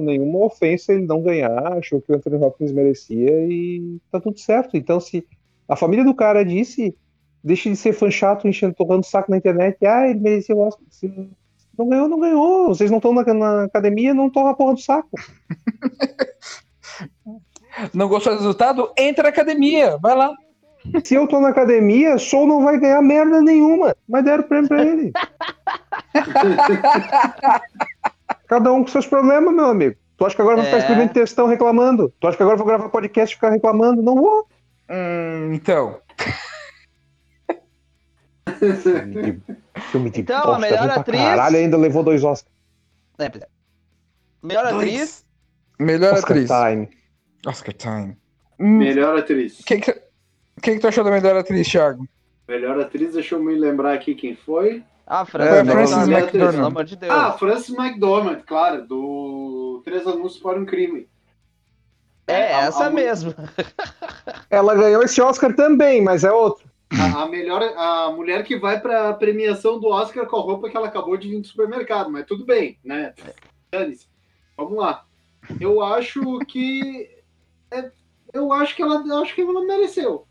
[0.00, 4.78] nenhuma ofensa ele não ganhar, achou que o Anthony Hopkins merecia e tá tudo certo.
[4.78, 5.26] Então, se
[5.68, 6.96] a família do cara disse,
[7.42, 10.86] deixe de ser fã chato, enchendo, tocando saco na internet, ah, ele merecia o Oscar.
[10.88, 11.06] Se
[11.76, 12.68] não ganhou, não ganhou.
[12.68, 15.10] Vocês não estão na, na academia, não torra a porra do saco.
[17.92, 18.92] Não gostou do resultado?
[18.96, 20.32] Entra na academia, vai lá.
[21.02, 23.96] Se eu tô na academia, Soul não vai ganhar merda nenhuma.
[24.08, 25.12] Mas deram prêmio pra ele.
[28.48, 29.96] Cada um com seus problemas, meu amigo.
[30.16, 30.80] Tu acha que agora eu vou ficar É.
[30.80, 32.12] escrevendo textão reclamando?
[32.20, 34.02] Tu acha que agora eu vou gravar podcast e ficar reclamando?
[34.02, 34.48] Não vou.
[34.90, 35.98] Hum, então.
[38.58, 39.40] Filme de,
[39.90, 42.52] filme de Então, a bosta, melhor ruim pra atriz- Caralho, ainda levou dois Oscars.
[43.18, 43.30] É, é.
[44.42, 45.24] Melhor atriz,
[45.78, 46.50] Melhor Oscar atriz.
[46.50, 46.88] time.
[47.46, 48.16] Oscar time.
[48.60, 49.62] Hum, Melhor atriz.
[49.66, 49.92] Quem que,
[50.62, 52.06] quem que tu achou da melhor atriz, Thiago?
[52.46, 54.84] Melhor atriz, deixa eu me lembrar aqui quem foi.
[55.06, 57.12] A Foi Frances a Frances McDormand, pelo amor de Deus.
[57.12, 61.08] Ah, Francis McDormand, claro, do Três Anúncios para um Crime.
[62.26, 63.34] é, a- essa a mesmo.
[64.50, 66.64] Ela ganhou esse Oscar também, mas é outro.
[66.92, 70.76] A, a melhor, a mulher que vai pra premiação do Oscar com a roupa que
[70.76, 73.12] ela acabou de vir do supermercado, mas tudo bem, né?
[74.56, 75.04] Vamos lá.
[75.60, 77.10] Eu acho que.
[77.70, 77.90] é-
[78.32, 79.02] eu acho que ela.
[79.20, 80.26] acho que ela mereceu.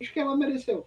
[0.00, 0.86] Acho que ela mereceu.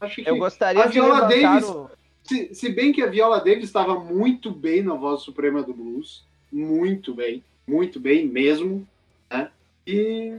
[0.00, 0.28] Acho que.
[0.28, 1.90] Eu gostaria a de Viola levantar Davis- o...
[2.24, 6.24] Se, se bem que a Viola Davis estava muito bem na voz suprema do blues,
[6.50, 8.86] muito bem, muito bem mesmo,
[9.30, 9.50] né?
[9.86, 10.38] E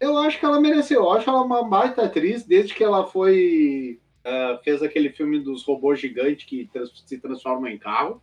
[0.00, 1.02] eu acho que ela mereceu.
[1.02, 5.64] Eu acho ela uma baita atriz desde que ela foi ah, fez aquele filme dos
[5.64, 8.22] robôs gigantes que trans- se transformam em carro,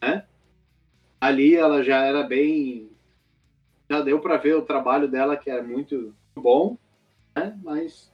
[0.00, 0.24] né?
[1.20, 2.90] Ali ela já era bem,
[3.90, 6.76] já deu para ver o trabalho dela que é muito bom,
[7.34, 7.58] né?
[7.62, 8.12] Mas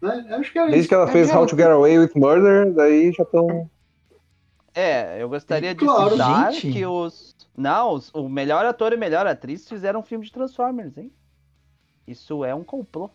[0.00, 0.26] né?
[0.36, 0.88] acho que era Desde isso.
[0.88, 1.30] que ela É fez?
[1.32, 3.68] How to Get Away with Murder, daí já estão.
[4.74, 6.10] É, eu gostaria de Claro.
[6.12, 6.72] citar Gente.
[6.72, 7.34] que os...
[7.56, 11.10] Não, os- o melhor ator e melhor atriz fizeram um filme de Transformers, hein?
[12.06, 13.10] Isso é um complô.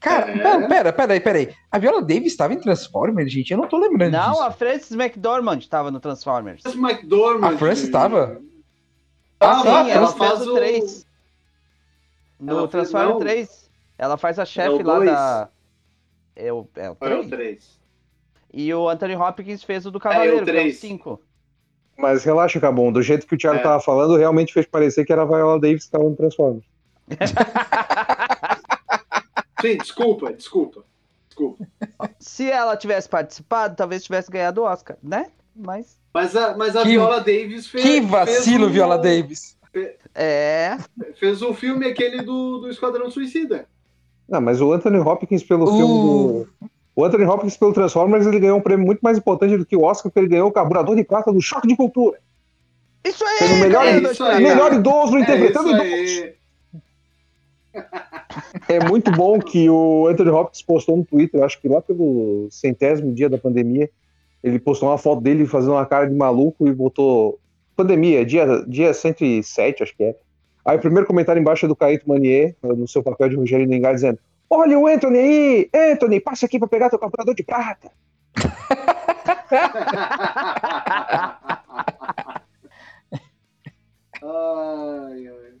[0.00, 0.36] Cara, É.
[0.38, 1.54] pera, pera, pera aí, pera aí.
[1.70, 3.52] A Viola Davis estava em Transformers, gente?
[3.52, 4.42] Eu não tô lembrando Não, disso.
[4.42, 6.60] a Frances McDormand estava no Transformers.
[6.62, 7.54] Frances McDormand.
[7.54, 8.40] A Frances estava?
[9.38, 11.06] Ah, Sim, ela, ela faz fez o o 3.
[12.40, 13.18] No Ela Transformers não.
[13.20, 13.61] 3.
[14.02, 15.10] Ela faz a É chefe o lá dois.
[15.12, 15.48] da.
[16.34, 17.30] É o, é o Olha o 3.
[17.30, 17.80] 3.
[18.52, 20.76] E o Anthony Hopkins fez o do Cavaleiro, que é o três.
[20.78, 21.20] 5.
[21.96, 22.90] Mas relaxa, Cabon.
[22.90, 23.62] Do jeito que o Thiago É.
[23.62, 26.64] tava falando, realmente fez parecer que era a Viola Davis que tava no Transformers.
[29.60, 30.84] Sim, desculpa, desculpa.
[31.28, 31.66] Desculpa.
[32.18, 35.30] Se ela tivesse participado, talvez tivesse ganhado o Oscar, né?
[35.54, 35.98] Mas.
[36.12, 37.84] Mas a, mas a Que- Viola Davis fez.
[37.84, 39.56] Que vacilo, fez um- Viola Davis.
[40.14, 40.76] É.
[41.14, 43.66] Fez o filme aquele do, do Esquadrão Suicida.
[44.28, 45.76] Não, mas o Anthony Hopkins pelo Uh.
[45.76, 46.48] filme do.
[46.94, 49.82] O Anthony Hopkins pelo Transformers, ele ganhou um prêmio muito mais importante do que o
[49.82, 52.18] Oscar, porque ele ganhou o carburador de prata do Choque de Cultura.
[53.04, 53.38] Isso aí!
[53.38, 54.42] Sendo o melhor, é isso de aí.
[54.42, 56.32] melhor idoso É interpretando idoso.
[58.68, 63.12] É muito bom que o Anthony Hopkins postou no Twitter, acho que lá pelo centésimo
[63.12, 63.88] dia da pandemia,
[64.42, 67.38] ele postou uma foto dele fazendo uma cara de maluco e botou
[67.76, 70.16] pandemia, dia, dia 107, acho que é.
[70.64, 73.94] Aí o primeiro comentário embaixo é do Caíto Manier, no seu papel de Rogério Nengar,
[73.94, 75.70] dizendo Olha o Anthony aí!
[75.74, 77.90] Anthony, passa aqui pra pegar teu calculador de prata.
[84.22, 85.52] ai, ai.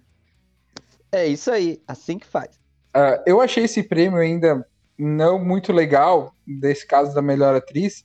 [1.10, 2.60] É isso aí, assim que faz.
[2.92, 4.66] Ah, eu achei esse prêmio ainda
[4.98, 8.04] não muito legal, desse caso da melhor atriz,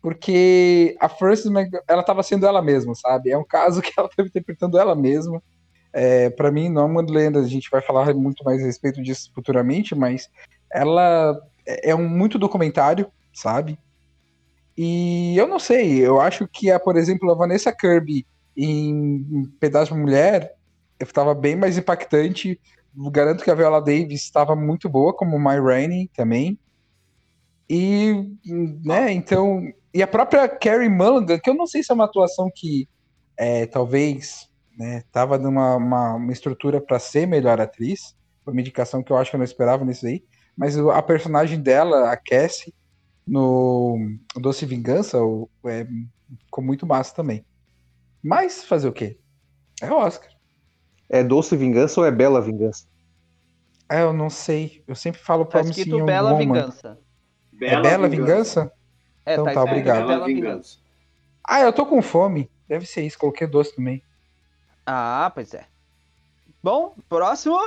[0.00, 3.30] porque a Frances McDormand, ela estava sendo ela mesma, sabe?
[3.30, 5.42] É um caso que ela estava interpretando ela mesma.
[5.92, 9.94] É, para mim, não é a gente vai falar muito mais a respeito disso futuramente,
[9.94, 10.28] mas
[10.70, 13.78] ela é é um muito documentário, sabe?
[14.76, 19.44] E eu não sei, eu acho que, a, por exemplo, a Vanessa Kirby em, em
[19.60, 20.54] Pedaço de Mulher
[21.00, 22.60] estava bem mais impactante
[23.10, 26.58] garanto que a Viola Davis estava muito boa como My Rainey também.
[27.68, 28.36] E,
[28.84, 29.62] né, então.
[29.92, 32.88] E a própria Carrie Mulligan, que eu não sei se é uma atuação que
[33.36, 34.48] é, talvez
[34.78, 38.14] né, tava numa uma, uma estrutura para ser melhor atriz.
[38.44, 40.24] Foi uma indicação que eu acho que eu não esperava nisso aí.
[40.56, 42.74] Mas a personagem dela, a Cassie,
[43.26, 43.98] no
[44.36, 45.86] Doce Vingança, o- é,
[46.46, 47.44] ficou muito massa também.
[48.22, 49.18] Mas fazer o quê?
[49.82, 50.28] É Oscar.
[51.08, 52.84] É doce vingança ou é bela vingança?
[53.90, 54.84] É, eu não sei.
[54.86, 56.44] Eu sempre falo Tá Promising escrito Bela Woman.
[56.46, 56.98] Vingança.
[57.62, 58.72] É Bela Vingança?
[59.24, 60.06] É, Então tá, escrito obrigado.
[60.06, 60.76] Bela Bela Vingança.
[61.46, 62.50] Ah, eu tô com fome.
[62.68, 63.18] Deve ser isso.
[63.18, 64.02] Coloquei doce também.
[64.90, 65.66] Ah, pois é.
[66.62, 67.58] Bom, próximo.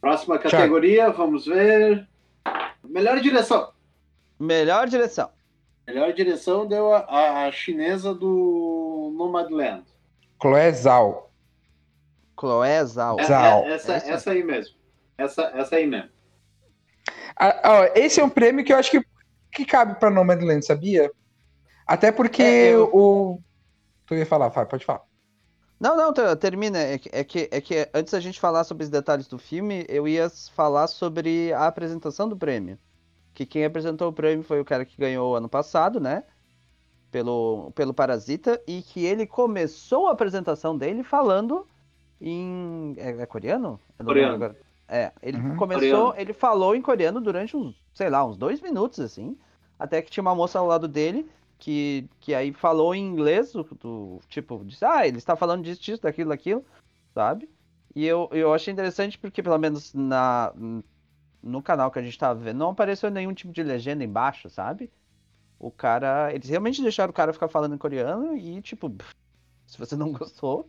[0.00, 2.08] Próxima categoria, vamos ver.
[2.82, 3.70] Melhor direção.
[4.38, 5.30] Melhor direção.
[5.86, 9.84] Melhor direção deu a, a- a chinesa do Nomadland.
[10.42, 11.30] Chloé Zhao.
[12.38, 13.18] Chloé Zhao.
[13.20, 14.10] É- é- essa, Essa.
[14.12, 14.74] essa aí mesmo.
[15.16, 16.10] Essa, essa aí mesmo.
[17.36, 19.00] Ah, ó, esse é um prêmio que eu acho que,
[19.52, 21.10] que cabe pra Nomadland, sabia?
[21.86, 23.40] Até porque É, eu- o.
[24.06, 25.02] Tu ia falar, Fábio, pode falar.
[25.80, 26.78] Não, não, termina.
[26.78, 29.86] É que, é, que, é que antes da gente falar sobre os detalhes do filme,
[29.88, 32.78] eu ia falar sobre a apresentação do prêmio.
[33.32, 36.24] Que quem apresentou o prêmio foi o cara que ganhou ano passado, né?
[37.10, 41.66] Pelo, pelo Parasita, e que ele começou a apresentação dele falando
[42.20, 42.94] em.
[42.98, 43.80] É, é coreano?
[44.04, 44.54] Coreano.
[44.86, 45.56] É, ele Uhum.
[45.56, 46.14] começou, Coreano.
[46.18, 49.36] ele falou em coreano durante uns, sei lá, uns dois minutos, assim.
[49.78, 51.26] Até que tinha uma moça ao lado dele
[51.60, 55.80] que, que aí falou em inglês, do, do- tipo, disse, ah, ele está falando disso,
[55.80, 56.64] disso, daquilo, daquilo,
[57.14, 57.48] sabe?
[57.94, 60.52] E eu, eu achei interessante porque, pelo menos na,
[61.42, 64.90] no canal que a gente tava vendo, não apareceu nenhum tipo de legenda embaixo, sabe?
[65.58, 66.32] O cara.
[66.34, 68.92] Eles realmente deixaram o cara ficar falando em coreano e, tipo,
[69.66, 70.68] se você não gostou,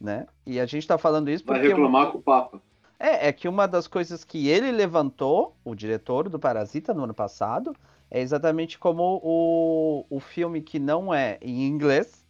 [0.00, 0.26] né?
[0.46, 1.74] E a gente tá falando isso Vai porque.
[1.74, 2.60] reclamar com o Papa.
[2.98, 7.14] É, é que uma das coisas que ele levantou, o diretor do Parasita no ano
[7.14, 7.74] passado,
[8.12, 12.22] é exatamente como o, o filme que não é em inglês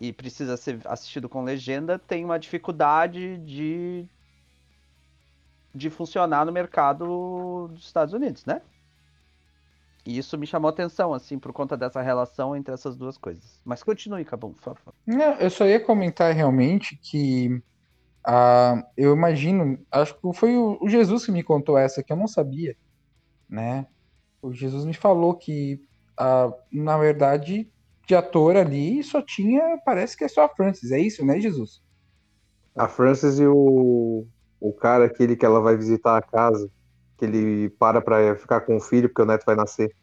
[0.00, 4.06] e precisa ser assistido com legenda tem uma dificuldade de
[5.74, 8.62] de funcionar no mercado dos Estados Unidos, né?
[10.06, 13.60] E isso me chamou atenção, assim, por conta dessa relação entre essas duas coisas.
[13.62, 14.94] Mas continue, Cabum, por favor.
[15.04, 17.60] Não, eu só ia comentar realmente que
[18.24, 22.28] ah, eu imagino, acho que foi o Jesus que me contou essa, que eu não
[22.28, 22.74] sabia,
[23.50, 23.86] né?
[24.46, 25.80] O Jesus me falou que,
[26.18, 27.70] ah, na verdade,
[28.08, 31.80] de ator ali só tinha, parece que é só a Francis, é isso, né, Jesus?
[32.76, 34.26] A Frances e o,
[34.60, 36.70] o cara, aquele que ela vai visitar a casa,
[37.18, 39.94] que ele para pra ficar com o filho porque o neto vai nascer.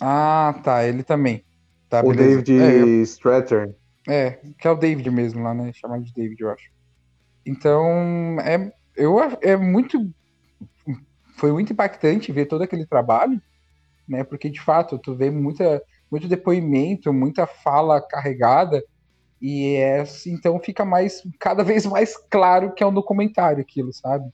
[0.00, 1.44] Ah, tá, ele também.
[1.88, 2.38] Tá, o beleza.
[2.38, 3.74] David É, eu- Strathern.
[4.08, 5.72] É, que é o David mesmo lá, né?
[5.74, 6.64] Chamado de David, eu acho.
[7.46, 9.98] Então, é, eu, é muito.
[11.36, 13.40] Foi muito impactante ver todo aquele trabalho,
[14.10, 14.24] né?
[14.24, 18.82] Porque de fato tu vê muita, muito depoimento, muita fala carregada,
[19.40, 24.28] e é, então fica mais cada vez mais claro que é um documentário aquilo, sabe?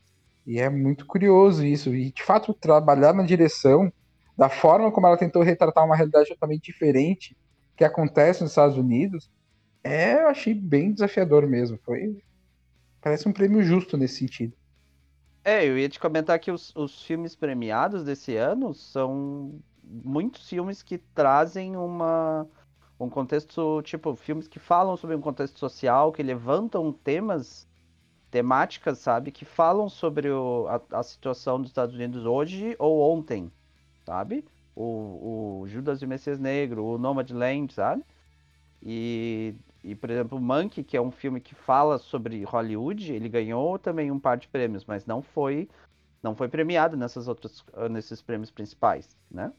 [0.46, 1.94] E é muito curioso isso.
[1.94, 3.92] E de fato, trabalhar na direção,
[4.36, 7.36] da forma como ela tentou retratar uma realidade totalmente diferente
[7.76, 9.30] que acontece nos Estados Unidos,
[9.84, 11.78] é, eu achei bem desafiador mesmo.
[11.84, 12.16] Foi.
[13.00, 14.54] Parece um prêmio justo nesse sentido.
[15.46, 20.82] É, eu ia te comentar que os, os filmes premiados desse ano são muitos filmes
[20.82, 22.48] que trazem uma,
[22.98, 27.68] um contexto, tipo, filmes que falam sobre um contexto social, que levantam temas,
[28.30, 29.32] temáticas, sabe?
[29.32, 33.52] Que falam sobre o- a, a situação dos Estados Unidos hoje ou ontem,
[34.06, 34.44] sabe?
[34.76, 38.04] O, o Judas e o Messias Negro, o Nomadland, sabe?
[38.82, 39.54] E,
[39.86, 44.10] e, por exemplo, Monkey, que é um filme que fala sobre Hollywood, ele ganhou também
[44.10, 45.68] um par de prêmios, mas não foi
[46.20, 49.52] não foi premiado nessas outras nesses prêmios principais, né?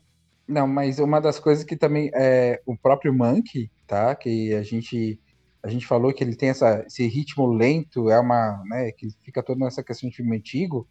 [0.45, 4.13] Não, mas uma das coisas que também é o próprio Monkey, tá?
[4.15, 5.17] Que a gente
[5.63, 9.41] a gente falou que ele tem essa, esse ritmo lento, é uma, né, que fica
[9.41, 10.87] toda nessa questão de filme antigo.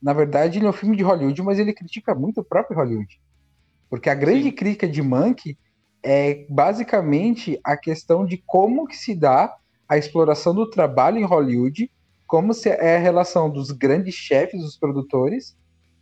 [0.00, 3.20] Na verdade, ele é um filme de Hollywood, mas ele critica muito o próprio Hollywood.
[3.90, 4.52] Porque a grande Sim.
[4.52, 5.58] crítica de Monkey
[6.10, 9.54] é basicamente a questão de como que se dá
[9.86, 11.90] a exploração do trabalho em Hollywood,
[12.26, 15.54] como se é a relação dos grandes chefes, dos produtores,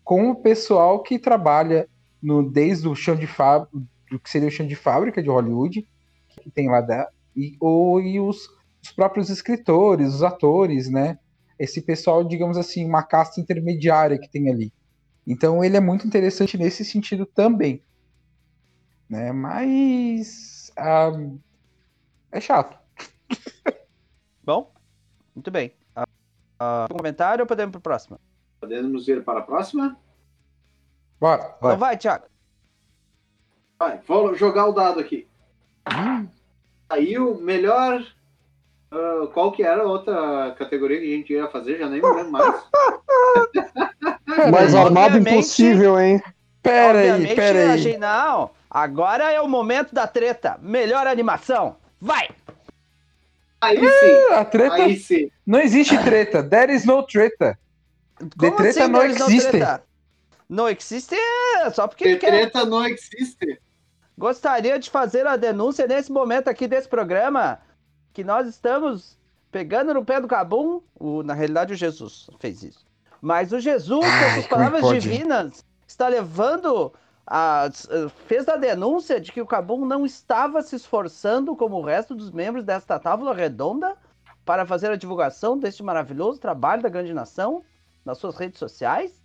[0.04, 1.88] com o pessoal que trabalha
[2.22, 3.76] no, desde o chão de fábrica,
[4.22, 5.84] que seria o chão de fábrica de Hollywood,
[6.40, 8.48] que tem lá da, e, ou, e os,
[8.80, 11.18] os próprios escritores, os atores, né?
[11.58, 14.72] Esse pessoal, digamos assim, uma casta intermediária que tem ali.
[15.26, 17.82] Então ele é muito interessante nesse sentido também.
[19.08, 19.32] Né?
[19.32, 21.12] Mas ah,
[22.32, 22.76] é chato.
[24.42, 24.72] Bom,
[25.34, 25.72] muito bem.
[25.94, 26.06] Ah,
[26.58, 28.20] ah, um comentário ou podemos pro próximo?
[28.60, 29.96] Podemos ir para a próxima?
[31.20, 31.42] Bora.
[31.60, 31.72] Vai.
[31.72, 32.26] Então vai, Thiago.
[33.78, 35.28] Vai, vou jogar o dado aqui.
[35.88, 36.28] Hum,
[36.88, 38.04] Aí o melhor.
[38.90, 41.78] ah, qual que era a outra categoria que a gente ia fazer?
[41.78, 42.64] Já nem me lembro mais.
[44.52, 46.22] Mais armado impossível, hein?
[46.62, 47.96] Pera aí, pera aí.
[47.96, 48.50] não,
[48.82, 50.58] agora é o momento da treta.
[50.60, 51.76] Melhor animação.
[52.00, 52.28] Vai!
[53.60, 54.74] Aí sim, A treta.
[54.74, 55.30] aí sim.
[55.46, 56.42] Não existe treta.
[56.42, 57.58] There is no treta.
[58.38, 59.50] Como treta assim, não existe.
[59.50, 59.82] treta?
[60.48, 62.50] Não existe é só porque ele Porque quer.
[62.50, 63.58] treta não existe.
[64.16, 67.58] Gostaria de fazer a denúncia nesse momento aqui desse programa
[68.12, 69.18] que nós estamos
[69.50, 70.80] pegando no pé do Cabum.
[70.94, 72.86] O, na realidade, o Jesus fez isso.
[73.20, 76.92] Mas o Jesus, com Ai, que palavras divinas, está levando.
[77.26, 77.68] A,
[78.26, 82.30] fez a denúncia de que o Cabum não estava se esforçando como o resto dos
[82.30, 83.96] membros desta tábua redonda
[84.44, 87.64] para fazer a divulgação deste maravilhoso trabalho da grande nação
[88.04, 89.20] nas suas redes sociais.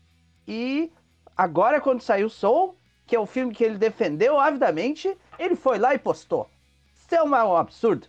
[0.48, 0.92] E
[1.38, 5.94] agora, quando saiu Soul, que é o filme que ele defendeu avidamente, ele foi lá
[5.94, 6.50] e postou.
[6.96, 8.08] Isso é um absurdo.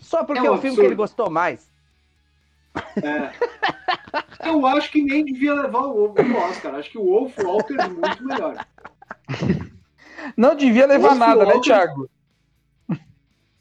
[0.00, 1.70] Só porque É é, um o filme que ele gostou mais.
[3.02, 3.32] É.
[4.44, 6.74] Eu acho que nem devia levar o, o Oscar.
[6.74, 8.66] Acho que o Wolf Walker é muito melhor.
[10.36, 12.10] Não devia levar Wolf nada, né, Walker- Thiago?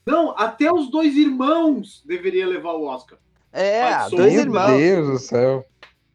[0.06, 3.18] Não, até os dois irmãos deveria levar o Oscar.
[3.52, 4.70] É, dois irmãos.
[4.70, 5.66] Meu Deus do céu.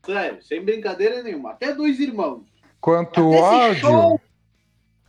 [0.05, 1.51] Sério, sem brincadeira nenhuma.
[1.51, 2.45] Até dois irmãos.
[2.81, 3.75] Quanto Até ódio.
[3.81, 4.21] show-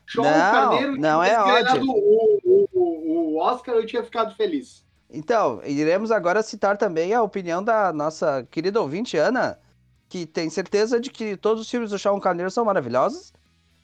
[0.10, 1.92] Sean Não, Carneiro não é tivesse ódio.
[1.92, 4.84] o, o, o Oscar, eu tinha ficado feliz.
[5.14, 9.60] Então, iremos agora citar também a opinião da nossa querida ouvinte Ana,
[10.08, 13.34] que tem certeza de que todos os filmes do Shawn Carneiro são maravilhosos.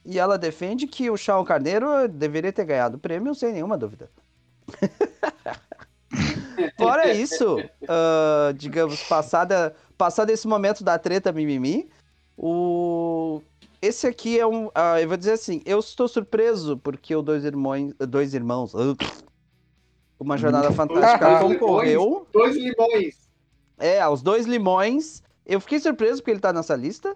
[0.05, 4.09] E ela defende que o Shawn Carneiro deveria ter ganhado o prêmio sem nenhuma dúvida.
[6.77, 11.89] Fora isso, ah, digamos, passada, passado esse momento da treta mimimi,
[12.37, 13.41] o...
[13.81, 14.71] esse aqui é um.
[14.73, 17.93] ah, eu vou dizer assim, eu estou surpreso porque o Dois Irmãos.
[17.99, 18.73] Dois Irmãos.
[18.75, 18.95] ah,
[20.19, 21.59] uma Jornada Fantástica Dois Limões.
[21.59, 22.27] concorreu.
[22.33, 23.29] Dois limões.
[23.77, 25.21] É, os dois limões.
[25.45, 27.15] Eu fiquei surpreso porque ele tá nessa lista.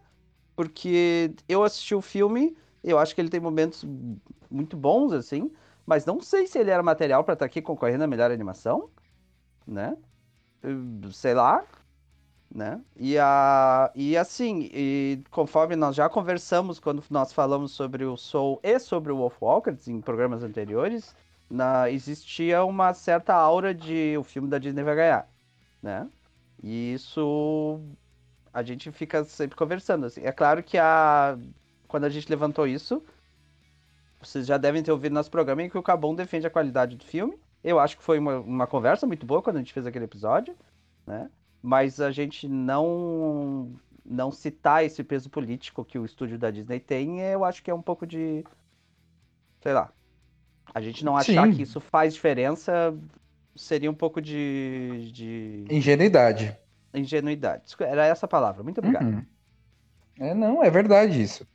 [0.55, 3.85] Porque eu assisti o filme, eu acho que ele tem momentos
[4.49, 5.49] muito bons, assim.
[5.85, 8.89] Mas não sei se ele era material pra estar aqui concorrendo a melhor animação,
[9.65, 9.97] né?
[10.61, 11.63] Eu- Sei lá,
[12.53, 12.81] né?
[12.97, 18.59] E, a, e assim, e conforme nós já conversamos quando nós falamos sobre o Soul
[18.61, 21.15] e sobre o Wolfwalkers em programas anteriores,
[21.51, 25.29] na, existia uma certa aura de o filme da Disney vai ganhar,
[25.81, 26.09] né?
[26.63, 27.79] E isso
[28.53, 30.05] a gente fica sempre conversando.
[30.05, 30.21] Assim.
[30.21, 31.37] É claro que a,
[31.87, 33.03] quando a gente levantou isso,
[34.21, 37.03] vocês já devem ter ouvido nosso programa em que o Cabum defende a qualidade do
[37.03, 37.37] filme.
[37.63, 40.55] Eu acho que foi uma, uma conversa muito boa quando a gente fez aquele episódio,
[41.05, 41.29] né?
[41.61, 43.71] Mas a gente não
[44.03, 47.73] não citar esse peso político que o estúdio da Disney tem, eu acho que é
[47.73, 48.43] um pouco de
[49.61, 49.91] sei lá.
[50.73, 51.53] A gente não achar Sim.
[51.55, 52.95] que isso faz diferença
[53.55, 56.57] seria um pouco de, de Ingenuidade.
[56.93, 57.75] ingenuidade.
[57.79, 58.63] Era essa a palavra.
[58.63, 59.05] Muito obrigado.
[59.05, 59.25] Uhum.
[60.19, 61.45] É, não, é verdade isso.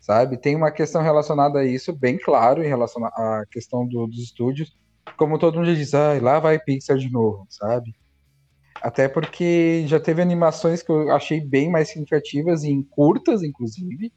[0.00, 0.36] Sabe?
[0.36, 4.76] Tem uma questão relacionada a isso, bem claro, em relação à questão do- dos estúdios.
[5.16, 7.94] Como todo mundo diz, ah, lá vai Pixar de novo, sabe?
[8.82, 14.12] Até porque já teve animações que eu achei bem mais significativas, em curtas, inclusive,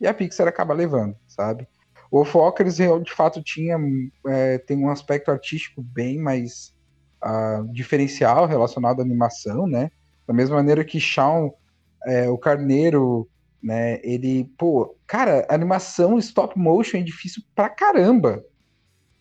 [0.00, 1.66] e a Pixar acaba levando, sabe?
[2.12, 3.78] O Walkers, de fato, tinha
[4.26, 6.74] é, tem um aspecto artístico bem mais
[7.22, 9.90] ah, diferencial relacionado à animação, né?
[10.26, 11.50] Da mesma maneira que Shaun,
[12.04, 13.26] é, o Carneiro,
[13.62, 13.98] né?
[14.02, 18.44] Ele, pô, cara, animação stop motion é difícil pra caramba,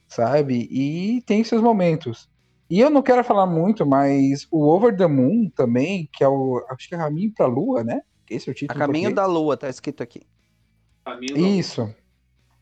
[0.09, 0.67] sabe?
[0.69, 2.29] E tem seus momentos.
[2.69, 6.61] E eu não quero falar muito, mas o Over the Moon também, que é o,
[6.69, 8.01] acho que é Caminho pra Lua, né?
[8.29, 8.77] Esse é o A título.
[8.77, 10.23] em caminho da lua, tá escrito aqui.
[11.05, 11.93] Caminho Isso.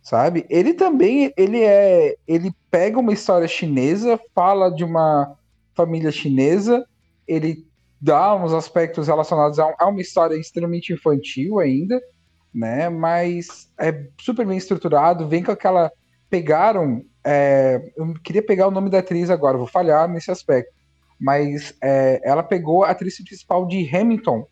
[0.10, 0.43] Sabe?
[0.50, 5.38] Ele também, ele é, ele pega uma história chinesa, fala de uma
[5.76, 6.84] família chinesa,
[7.28, 7.63] ele
[8.02, 12.02] dá uns aspectos relacionados a, uma história extremamente infantil ainda,
[12.52, 12.89] né?
[12.89, 15.91] Mas é super bem estruturado, vem com aquela
[16.28, 20.74] pegaram, é, eu queria pegar o nome da atriz agora, vou falhar nesse aspecto,
[21.22, 24.48] mas é, ela pegou a atriz principal de Hamilton,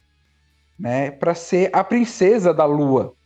[0.78, 1.10] né?
[1.10, 3.17] Para ser a princesa da Lua.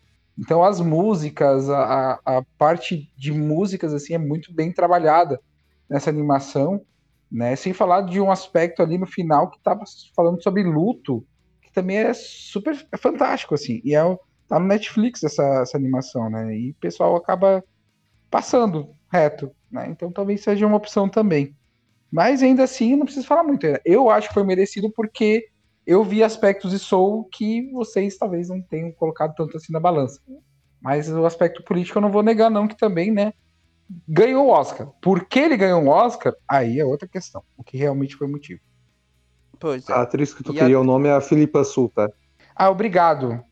[0.41, 5.39] Então as músicas, a, a parte de músicas assim é muito bem trabalhada
[5.87, 6.81] nessa animação,
[7.31, 7.55] né?
[7.55, 9.83] Sem falar de um aspecto ali no final que estava
[10.15, 11.23] falando sobre luto,
[11.61, 13.81] que também é super é fantástico assim.
[13.85, 14.01] E é
[14.47, 16.57] tá no Netflix essa, essa animação, né?
[16.57, 17.63] E o pessoal acaba
[18.31, 19.89] passando reto, né?
[19.91, 21.55] Então talvez seja uma opção também.
[22.11, 23.67] Mas ainda assim, não preciso falar muito.
[23.85, 25.50] Eu acho que foi merecido porque
[25.85, 30.19] eu vi aspectos de Soul que vocês talvez não tenham colocado tanto assim na balança.
[30.81, 33.33] Mas o aspecto político eu não vou negar, não, que também, né?
[34.07, 34.87] Ganhou o Oscar.
[35.01, 36.33] Por que ele ganhou o Oscar?
[36.47, 37.43] Aí é outra questão.
[37.57, 38.61] O que realmente foi o motivo.
[39.59, 39.93] Pois é.
[39.93, 42.09] A atriz que tu E queria a- o nome é a Filipa Sul, tá?
[42.55, 43.43] Ah, obrigado.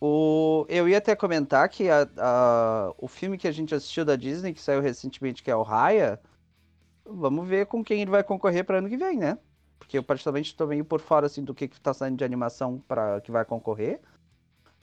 [0.00, 0.64] O...
[0.68, 4.52] Eu ia até comentar que a- a- o filme que a gente assistiu da Disney,
[4.54, 6.20] que saiu recentemente, que é o Raya,
[7.04, 9.38] vamos ver com quem ele vai concorrer para ano que vem, né?
[9.78, 12.82] Porque eu particularmente tô meio por fora assim, do que, que tá saindo de animação
[12.86, 14.00] para que vai concorrer.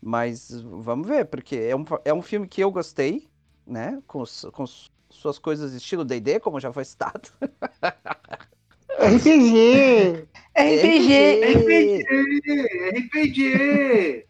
[0.01, 3.27] Mas vamos ver, porque é um, é um filme que eu gostei,
[3.65, 4.01] né?
[4.07, 4.65] Com, com
[5.09, 7.29] suas coisas estilo D&D, como já foi citado.
[8.97, 10.27] RPG!
[10.55, 11.13] RPG!
[11.43, 12.05] RPG!
[12.97, 14.27] RPG!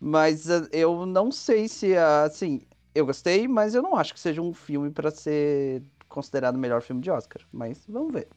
[0.00, 2.62] Mas ah, eu não sei se, assim,
[2.94, 6.82] eu gostei, mas eu não acho que seja um filme pra ser considerado o melhor
[6.82, 7.42] filme de Oscar.
[7.52, 8.28] Mas vamos ver.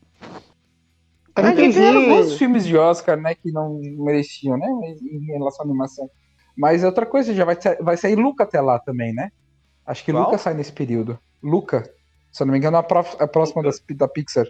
[1.35, 4.67] Ah, já tiveram alguns filmes de Oscar, né, que não mereciam, né,
[5.01, 6.09] em relação à animação.
[6.57, 9.31] Mas outra coisa, já vai, vai sair Luca até lá também, né?
[9.85, 10.25] Acho que Qual?
[10.25, 11.17] Luca sai nesse período.
[11.41, 11.89] Luca,
[12.31, 14.45] se eu não me engano, é a, pró- a próxima das, da Pixar.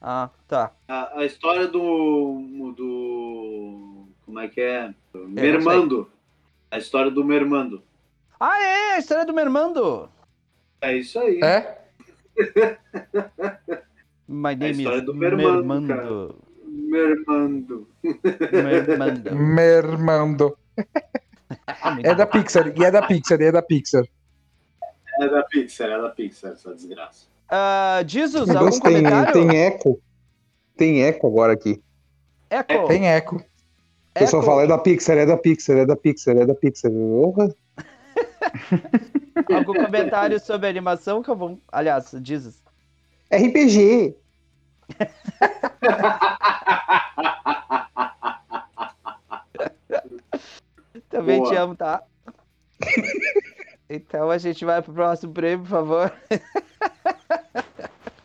[0.00, 0.72] Ah, tá.
[0.88, 4.08] A, a história do, do.
[4.24, 4.92] Como é que é?
[5.14, 6.10] Mermando.
[6.70, 7.82] A história do Mermando.
[8.38, 8.94] Ah, é!
[8.94, 10.10] A história do Mermando!
[10.80, 11.40] É isso aí.
[11.42, 11.78] É?
[14.28, 16.36] My name história is do Mermando, Mermando.
[16.64, 17.88] Mermando.
[18.52, 19.36] Mermando.
[19.36, 20.58] Mermando.
[22.02, 24.04] É da Pixar, e é da Pixar, e é da Pixar.
[25.20, 27.26] É da Pixar, é da Pixar, essa desgraça.
[27.48, 29.32] Ah, Jesus, Mas algum tem, comentário?
[29.32, 30.02] tem eco.
[30.76, 31.80] Tem eco agora aqui.
[32.50, 32.88] Eco.
[32.88, 33.36] Tem eco.
[33.36, 36.90] O pessoal fala, é da Pixar, é da Pixar, é da Pixar, é da Pixar.
[36.90, 37.54] Porra.
[39.54, 41.60] Algum comentário sobre a animação que eu vou.
[41.70, 42.65] Aliás, Jesus.
[43.30, 44.16] RPG.
[51.08, 51.50] Também Boa.
[51.50, 52.02] te amo, tá?
[53.88, 56.12] então a gente vai pro próximo prêmio, por favor.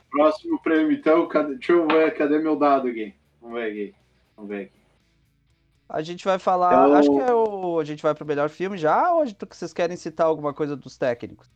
[0.10, 1.28] Próximo prêmio, então.
[1.28, 3.14] Cadê, deixa eu ver, cadê meu dado aqui?
[3.42, 3.96] Vamos ver aqui.
[4.36, 4.82] Vamos ver aqui.
[5.88, 6.74] A gente vai falar.
[6.74, 7.80] Então- Acho que é o.
[7.80, 11.50] A gente vai pro melhor filme já ou vocês querem citar alguma coisa dos técnicos?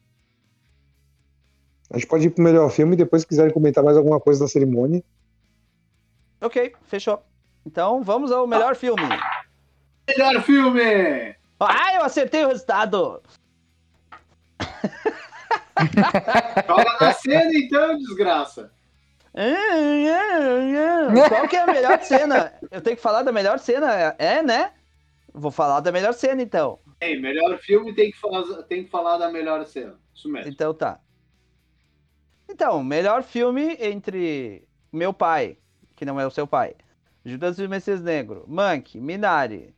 [1.95, 4.43] A gente pode ir pro melhor filme e depois, se quiserem comentar mais alguma coisa
[4.43, 5.01] da cerimônia.
[6.41, 7.23] Ok, fechou.
[7.65, 9.01] Então vamos ao melhor filme.
[10.05, 11.33] Melhor filme!
[11.57, 13.23] Ah, eu acertei o resultado!
[16.67, 18.73] Joga na cena, então, desgraça.
[21.29, 22.51] Qual que é a melhor cena?
[22.71, 24.73] Eu tenho que falar da melhor cena, é, né?
[25.33, 26.77] Vou falar da melhor cena, então.
[26.99, 29.95] Ei, melhor filme tem que, falar, tem que falar da melhor cena.
[30.13, 30.51] Isso mesmo.
[30.51, 30.99] Então tá.
[32.55, 35.57] Então, melhor filme entre Meu Pai,
[35.93, 36.73] que não é o seu pai,
[37.25, 39.75] Judas e o Messias Negro, Mank, Minari,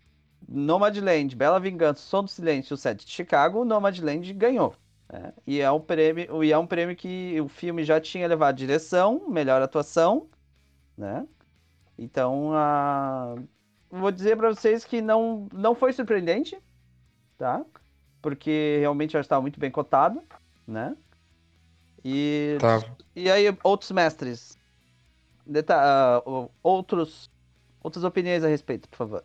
[0.48, 4.76] Nomadland, Bela Vingança, Som do Silêncio o Sete de Chicago, Nomadland ganhou.
[5.12, 5.34] né?
[5.48, 9.28] E, é um prêmio, e é um prêmio que o filme já tinha levado direção,
[9.28, 10.30] melhor atuação,
[10.96, 11.28] né?
[11.98, 13.34] Então, a...
[13.90, 16.62] vou dizer para vocês que não, não foi surpreendente,
[17.40, 17.66] tá?
[18.22, 20.22] Porque realmente já estava muito bem cotado,
[20.68, 20.96] né?
[22.10, 22.82] E, Tá.
[23.14, 24.58] e aí, outros mestres?
[25.46, 27.30] Deta o- outros,
[27.84, 29.24] outras opiniões a respeito, por favor.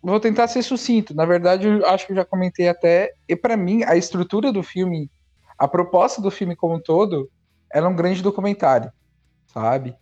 [0.00, 1.12] Vou tentar ser sucinto.
[1.12, 3.12] Na verdade, eu acho que eu já comentei até.
[3.28, 5.10] E pra mim, a estrutura do filme,
[5.58, 7.28] a proposta do filme como um todo,
[7.72, 8.92] ela é um grande documentário,
[9.48, 9.96] sabe?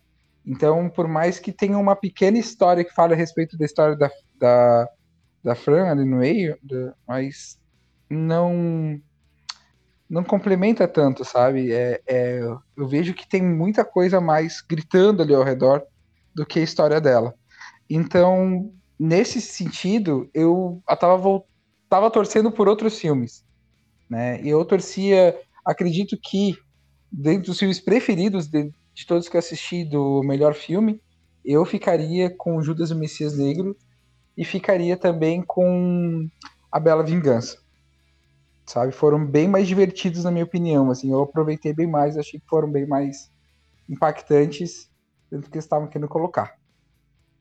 [0.45, 4.11] Então, por mais que tenha uma pequena história que fale a respeito da história da,
[4.35, 4.87] da,
[5.43, 6.55] da Fran ali no meio,
[7.07, 7.57] mas
[8.07, 9.01] não
[10.09, 11.71] não complementa tanto, sabe?
[11.71, 12.39] É, é,
[12.77, 15.83] eu vejo que tem muita coisa mais gritando ali ao redor
[16.35, 17.33] do que a história dela.
[17.89, 21.47] Então, nesse sentido, eu tava, vol-
[21.89, 23.43] tava torcendo por outros filmes,
[24.09, 24.41] né?
[24.43, 26.55] E eu torcia, acredito que,
[27.11, 31.01] dentro dos filmes preferidos de, de todos que eu assisti do melhor filme,
[31.45, 33.75] eu ficaria com Judas e o Messias Negro
[34.37, 36.27] e ficaria também com
[36.71, 37.57] A Bela Vingança.
[38.69, 38.91] Sabe?
[38.91, 40.91] Foram bem mais divertidos, na minha opinião.
[40.91, 43.31] Assim, eu aproveitei bem mais, achei que foram bem mais
[43.89, 44.91] impactantes
[45.31, 46.55] do que eles estavam querendo colocar.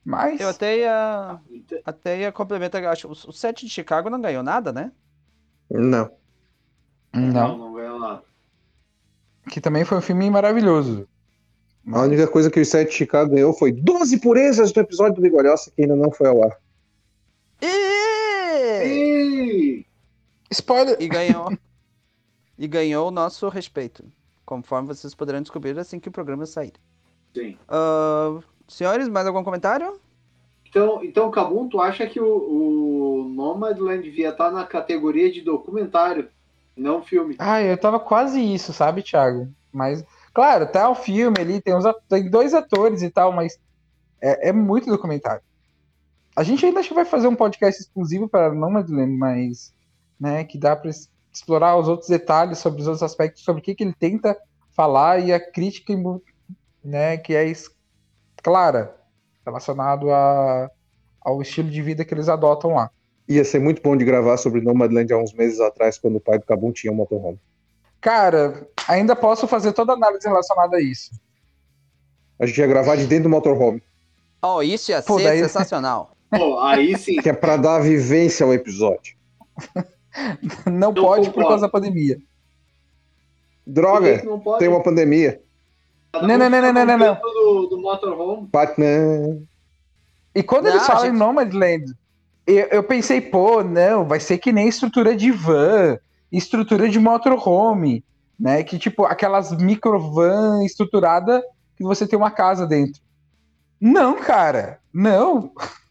[0.03, 0.41] Mas.
[0.41, 4.43] Eu até ia, Então, até ia complementar, acho, o, o set de Chicago não ganhou
[4.43, 4.91] nada, né?
[5.71, 6.11] Não.
[7.13, 7.59] Não, Não.
[7.59, 8.23] não ganhou nada.
[9.51, 11.07] Que também foi um filme maravilhoso.
[11.93, 15.23] A única coisa que o Sete de Chicago ganhou foi 12 purezas do episódio do
[15.23, 16.57] Bigolhosa que ainda não foi ao ar.
[17.61, 19.88] E, Ih!
[20.51, 20.97] Spoiler!
[21.01, 21.51] e ganhou.
[22.59, 24.05] e ganhou o nosso respeito.
[24.45, 26.73] Conforme vocês poderão descobrir assim que o programa sair.
[27.35, 27.57] Sim.
[27.69, 30.01] Ah, senhores, mais algum comentário?
[30.69, 36.29] Então, então Cabum, tu acha que o, o Nomadland devia estar na categoria de documentário,
[36.77, 37.37] não filme?
[37.39, 39.49] Ah, eu tava quase isso, sabe, Thiago?
[39.73, 43.59] Mas, claro, tá o filme ali, tem, uns, tem dois atores e tal, mas
[44.21, 45.43] é, é muito documentário.
[46.37, 49.75] A gente ainda acho que vai fazer um podcast exclusivo para Nomadland, mas,
[50.21, 50.91] né, que dá para
[51.33, 54.37] explorar os outros detalhes sobre os outros aspectos, sobre o que, que ele tenta
[54.73, 55.95] falar e a crítica,
[56.85, 57.53] né, que é
[58.43, 58.97] clara,
[59.45, 60.71] relacionado a,
[61.21, 62.91] ao estilo de vida que eles adotam lá.
[63.29, 66.39] Ia ser muito bom de gravar sobre Nomadland há uns meses atrás, quando o pai
[66.39, 67.39] do Cabum tinha um motorhome.
[68.01, 71.11] Cara, ainda posso fazer toda a análise relacionada a isso.
[72.39, 73.83] A gente ia gravar de dentro do motorhome,
[74.41, 76.13] Oh, isso ia Pô, ser daí- sensacional.
[76.31, 77.17] Pô, aí sim.
[77.21, 79.17] que é pra dar vivência ao episódio.
[80.71, 81.49] Não Eu pode por concordo.
[81.49, 82.17] causa da pandemia.
[82.17, 85.41] Por Droga, não tem uma pandemia.
[86.13, 87.15] Cada Não, não, não, não, não, não.
[87.17, 88.49] canto Do, do motorhome.
[88.51, 89.43] Batman.
[90.35, 91.85] E quando Não, eles falam gente- em Nomadland,
[92.47, 95.99] eu, eu pensei, pô, não, vai ser que nem estrutura de van,
[96.33, 98.03] estrutura de motorhome,
[98.41, 98.63] né?
[98.63, 101.43] Que tipo, aquelas microvan estruturada
[101.77, 103.03] que você tem uma casa dentro.
[103.79, 105.53] Não, cara, não.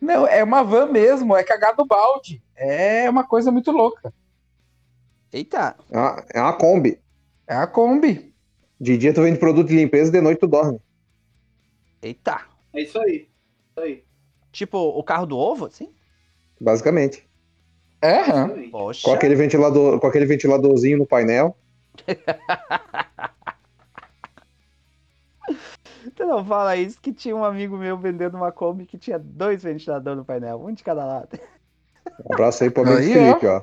[0.00, 2.42] Não, é uma van mesmo, é cagado balde.
[2.56, 4.12] É uma coisa muito louca.
[5.32, 5.76] Eita.
[5.90, 6.98] É uma- é uma Kombi.
[7.46, 8.32] É a Kombi.
[8.80, 10.80] De dia tu vende produto de limpeza, de noite tu dorme.
[12.02, 12.42] Eita.
[12.72, 13.28] É isso aí.
[13.70, 14.04] Isso aí.
[14.52, 15.92] Tipo o carro do ovo, assim?
[16.60, 17.28] Basicamente.
[18.00, 18.22] É.
[18.70, 19.02] Poxa.
[19.08, 21.56] Com aquele ventilador, com aquele ventiladorzinho no painel.
[26.14, 29.62] Tu não fala isso que tinha um amigo meu vendendo uma Kombi que tinha dois
[29.62, 31.38] ventiladores no painel, um de cada lado.
[32.24, 33.62] Um abraço aí pro amigo Aí, Felipe, ó.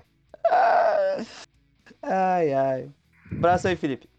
[2.02, 2.89] Ai, ai.
[3.32, 4.10] Abraço aí, Felipe.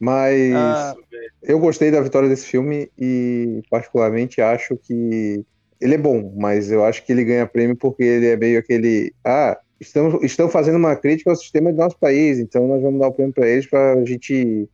[0.00, 0.94] Mas Ah,
[1.42, 5.44] eu gostei da vitória desse filme e particularmente acho que
[5.80, 9.12] ele é bom, mas eu acho que ele ganha prêmio porque ele é meio aquele,
[9.24, 13.08] ah, estamos, estão fazendo uma crítica ao sistema do nosso país, então nós vamos dar
[13.08, 14.68] o prêmio para eles para a gente,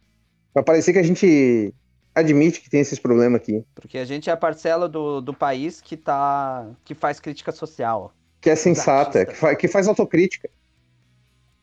[0.54, 1.74] para parecer que a gente
[2.14, 5.80] admite que tem esses problemas aqui, porque a gente é a parcela do, do país
[5.80, 6.64] que tá.
[6.84, 8.12] que faz crítica social.
[8.40, 10.48] que é sensata, que, fa- que faz autocrítica,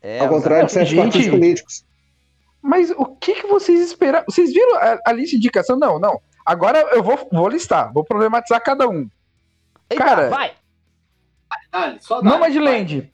[0.02, 1.02] É, ao contrário de certos Gente.
[1.02, 1.84] partidos políticos.
[2.60, 4.24] Mas o que, que vocês esperaram?
[4.28, 5.76] Vocês viram a, a lista de indicação?
[5.76, 6.20] Não, não.
[6.44, 9.08] Agora eu vou, vou listar, vou problematizar cada um.
[9.90, 10.52] Eita, Cara, vai!
[11.72, 13.12] Dale, só dale, Nomadland,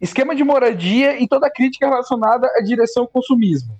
[0.00, 3.78] esquema de moradia e toda a crítica relacionada à direção ao consumismo.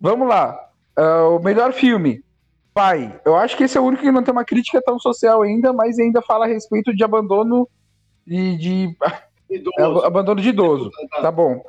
[0.00, 0.58] Vamos lá.
[0.96, 2.22] Ah, o melhor filme.
[2.72, 3.20] Pai.
[3.24, 5.72] Eu acho que esse é o único que não tem uma crítica tão social ainda,
[5.72, 7.68] mas ainda fala a respeito de abandono
[8.26, 8.96] e de
[9.50, 10.90] Idoso, abandono de idoso.
[11.10, 11.60] da- Tá bom.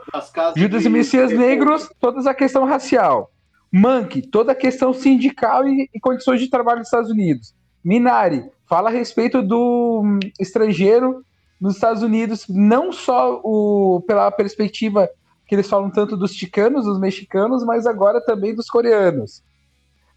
[0.56, 3.32] Judas e Messias de- Negros, toda a questão racial.
[3.74, 7.56] Monk, toda a questão sindical e, e condições de trabalho nos Estados Unidos.
[7.84, 11.26] Minari, fala a respeito do hum, estrangeiro
[11.60, 15.10] nos Estados Unidos, não só o, pela perspectiva
[15.52, 19.43] que eles falam tanto dos chicanos, dos mexicanos, mas agora também dos coreanos.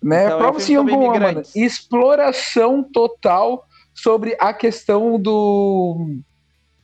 [0.00, 0.26] Né?
[0.26, 1.56] Então Prova sobre Woman, imigrantes.
[1.56, 6.06] exploração total sobre a questão do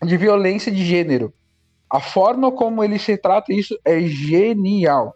[0.04, 1.32] de violência de gênero.
[1.88, 5.14] A forma como ele se trata isso é genial.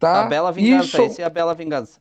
[0.00, 0.22] Tá?
[0.24, 2.00] A Bela Vingança, Isso, esse é a Bela Vingança.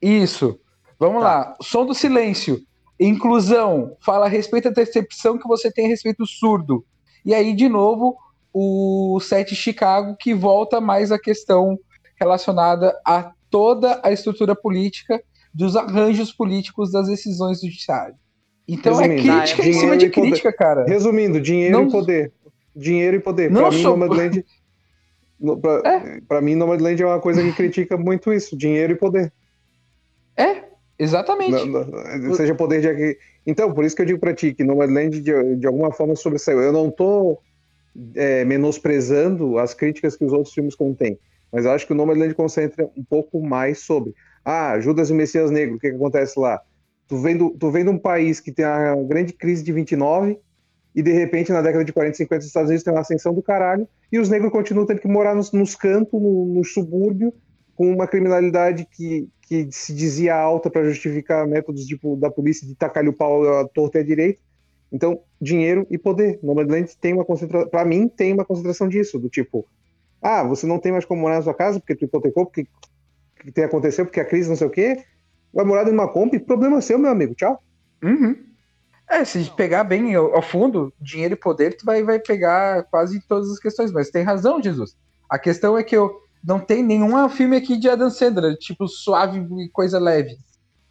[0.00, 0.58] isso.
[0.98, 1.28] Vamos Tá.
[1.28, 1.56] lá.
[1.60, 2.58] Som do silêncio.
[2.98, 3.94] Inclusão.
[4.00, 6.82] Fala a respeito da percepção que você tem a respeito do surdo.
[7.26, 8.16] E aí, de novo,
[8.60, 11.78] o set Chicago, que volta mais à questão
[12.20, 15.22] relacionada a toda a estrutura política
[15.54, 18.14] dos arranjos políticos das decisões do judiciário.
[18.66, 20.28] Então é Resumindo, crítica em cima de e poder.
[20.30, 20.84] crítica, cara.
[20.86, 22.32] Resumindo, dinheiro Não- e poder.
[22.74, 23.50] Dinheiro e poder.
[23.52, 24.44] Pra mim, sou- Nomadland.
[25.40, 26.20] no- Pra, É.
[26.26, 29.32] pra mim, Nomadland é uma coisa que critica muito isso: dinheiro e poder.
[30.36, 30.64] É,
[30.98, 31.64] exatamente.
[31.64, 33.18] Não- não- seja poder de.
[33.46, 36.60] Então, por isso que eu digo pra ti que Nomadland de, de alguma forma sobressaiu.
[36.60, 37.38] Eu não tô
[38.14, 41.18] é, menosprezando as críticas que os outros filmes contêm,
[41.52, 44.14] mas eu acho que o Nomadland concentra um pouco mais sobre.
[44.44, 46.60] Ah, Judas e Messias Negro, o que, que acontece lá?
[47.06, 50.38] Tu vem, do, tu vem de um país que tem a grande crise de 29
[50.94, 53.32] e de repente na década de 40 e 50 os Estados Unidos tem uma ascensão
[53.32, 57.32] do caralho e os negros continuam tendo que morar nos, nos cantos, no, no subúrbio,
[57.74, 62.74] com uma criminalidade que, que se dizia alta para justificar métodos tipo, da polícia de
[62.74, 64.40] tacar-lhe o pau à torta e à direita.
[64.90, 66.38] Então, dinheiro e poder.
[66.42, 69.66] Nomadland tem uma concentração, para mim, tem uma concentração disso, do tipo,
[70.22, 72.66] ah, você não tem mais como morar na sua casa porque tu hipotecou, porque
[73.44, 75.04] que tem aconteceu, porque a crise não sei o quê,
[75.52, 77.62] vai morar numa Kombi, problema seu, meu amigo, tchau.
[78.02, 78.36] Uhum.
[79.08, 83.20] É, se pegar bem ao, ao fundo, dinheiro e poder, tu vai, vai pegar quase
[83.26, 83.90] todas as questões.
[83.90, 84.96] Mas tem razão, Jesus.
[85.30, 89.40] A questão é que eu não tem nenhum filme aqui de Adam Sandler, tipo, suave
[89.64, 90.36] e coisa leve.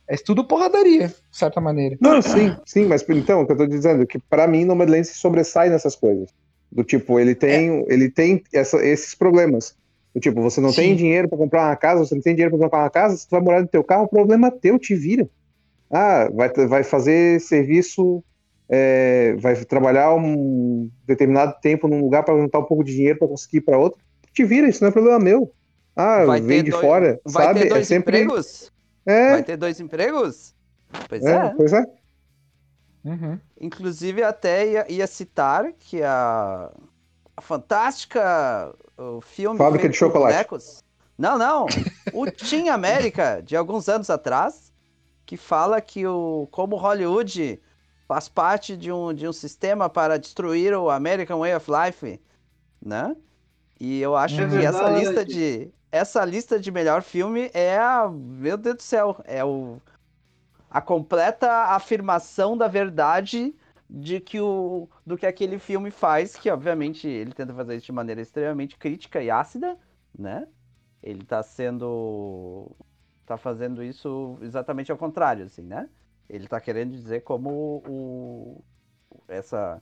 [0.10, 1.98] É tudo porradaria, de certa maneira.
[2.00, 5.16] Não, sim, sim, mas então, o que eu tô dizendo, que para mim Nomadland se
[5.16, 6.30] sobressai nessas coisas.
[6.72, 9.76] Do tipo, ele tem, ele tem essa- esses problemas.
[10.14, 10.96] Do tipo, você não tem Sim.
[10.96, 13.42] dinheiro para comprar uma casa, você não tem dinheiro para comprar uma casa, você vai
[13.42, 15.30] morar no teu carro, problema teu, te vira.
[15.92, 18.24] Ah, vai, vai fazer serviço,
[18.70, 23.28] é, vai trabalhar um determinado tempo num lugar para juntar um pouco de dinheiro para
[23.28, 24.00] conseguir ir para outro,
[24.34, 25.52] te vira, isso não é problema meu.
[25.96, 27.60] Ah, Vai vem de dois- fora, Vai sabe?
[27.62, 28.18] ter dois é sempre.
[28.22, 28.72] empregos?
[29.08, 30.54] É, Vai ter dois empregos?
[31.10, 31.50] Pois é, é.
[31.56, 31.84] pois é.
[33.06, 33.40] Uhum.
[33.60, 36.70] Inclusive, até ia, ia citar que a,
[37.36, 39.58] a fantástica o filme.
[39.58, 40.34] Fábrica de chocolate.
[40.34, 40.84] bonecos-
[41.18, 41.66] Não, não.
[42.14, 44.74] O Team América, de alguns anos atrás,
[45.26, 47.62] que fala que o, como Hollywood
[48.08, 52.20] faz parte de um, de um sistema para destruir o American Way of Life,
[52.82, 53.16] né?
[53.80, 55.00] E eu acho É que essa verdade.
[55.00, 59.82] lista de essa lista de melhor filme é a, meu Deus do céu, é o
[60.70, 63.56] a completa afirmação da verdade
[63.90, 67.92] de que o do que aquele filme faz, que obviamente ele tenta fazer isso de
[67.94, 69.78] maneira extremamente crítica e ácida,
[70.18, 70.48] né?
[71.02, 72.76] Ele tá sendo
[73.26, 75.90] tá fazendo isso exatamente ao contrário, assim, né?
[76.30, 78.64] Ele tá querendo dizer como o
[79.28, 79.82] essa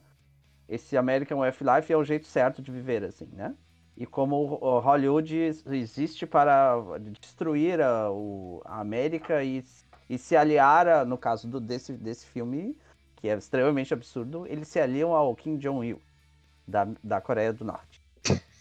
[0.68, 3.54] esse American Life é o jeito certo de viver, assim, né?
[3.96, 5.34] E como o Hollywood
[5.70, 9.64] existe para destruir a, o, a América e,
[10.08, 12.76] e se aliar, a, no caso do, desse, desse filme,
[13.16, 16.00] que é extremamente absurdo, eles se aliam ao Kim Jong-il,
[16.68, 18.00] da, da Coreia do Norte.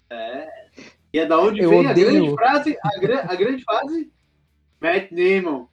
[0.09, 0.47] É.
[1.11, 2.07] E é da onde Eu vem odeio.
[2.07, 4.11] a grande frase, a, gra- a grande frase?
[4.79, 5.67] Matt Damon.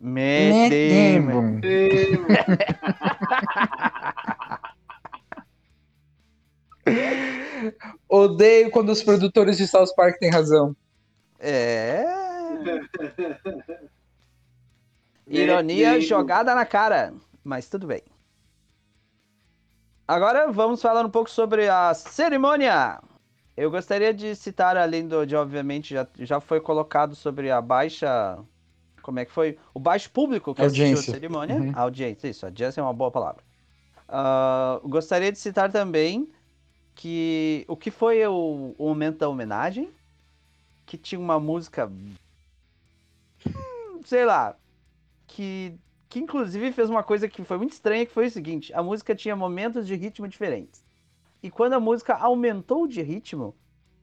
[0.00, 1.60] Matt Damon.
[1.60, 2.26] Damon.
[8.12, 10.76] Odeio quando os produtores de South Park têm razão.
[11.38, 12.04] É.
[15.26, 18.02] Ironia jogada na cara, mas tudo bem.
[20.06, 23.00] Agora vamos falar um pouco sobre a cerimônia.
[23.56, 28.38] Eu gostaria de citar, além do, de obviamente já, já foi colocado sobre a baixa.
[29.00, 29.58] Como é que foi?
[29.72, 31.12] O baixo público que assistiu Audiência.
[31.12, 31.56] a cerimônia.
[31.56, 31.72] Uhum.
[31.74, 33.42] A audiência, isso, audiência é uma boa palavra.
[34.06, 36.30] Ah, gostaria de citar também
[36.94, 39.90] que o que foi o, o momento da homenagem,
[40.86, 42.14] que tinha uma música hum,
[44.04, 44.56] sei lá,
[45.26, 45.74] que,
[46.08, 49.14] que inclusive fez uma coisa que foi muito estranha, que foi o seguinte, a música
[49.14, 50.82] tinha momentos de ritmo diferentes.
[51.42, 53.54] E quando a música aumentou de ritmo,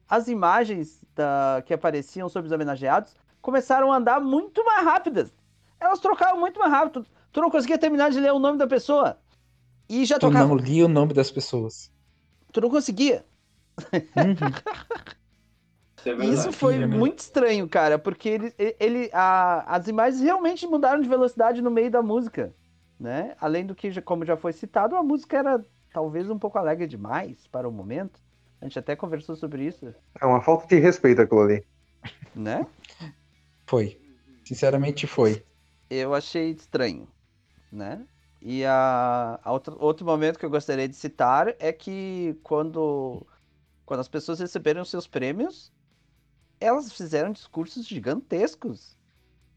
[0.08, 5.32] as imagens da- que apareciam sobre os homenageados começaram a andar muito mais rápidas.
[5.80, 7.04] Elas trocavam muito mais rápido.
[7.06, 9.18] Tu, tu não conseguia terminar de ler o nome da pessoa.
[9.88, 10.46] E já Tu tocava.
[10.48, 11.90] não li o nome das pessoas.
[12.52, 13.26] Tu não conseguia.
[14.16, 14.52] Uhum.
[16.32, 21.10] Isso é foi muito estranho, cara, porque ele, ele, a- as imagens realmente mudaram de
[21.10, 22.54] velocidade no meio da música,
[23.00, 23.36] né?
[23.40, 26.88] Além do que, já- como já foi citado, a música era talvez um pouco alegre
[26.88, 28.20] demais para o momento.
[28.62, 31.64] A gente até conversou sobre isso, É uma falta de respeito aquilo ali.
[32.36, 32.66] né?
[33.68, 34.00] Foi.
[34.46, 35.44] Sinceramente foi.
[35.90, 37.08] Eu achei estranho,
[37.72, 38.02] né?
[38.42, 43.26] E a, a outro, outro momento que eu gostaria de citar é que quando,
[43.86, 45.74] quando as pessoas receberam seus prêmios,
[46.60, 48.98] elas fizeram discursos gigantescos.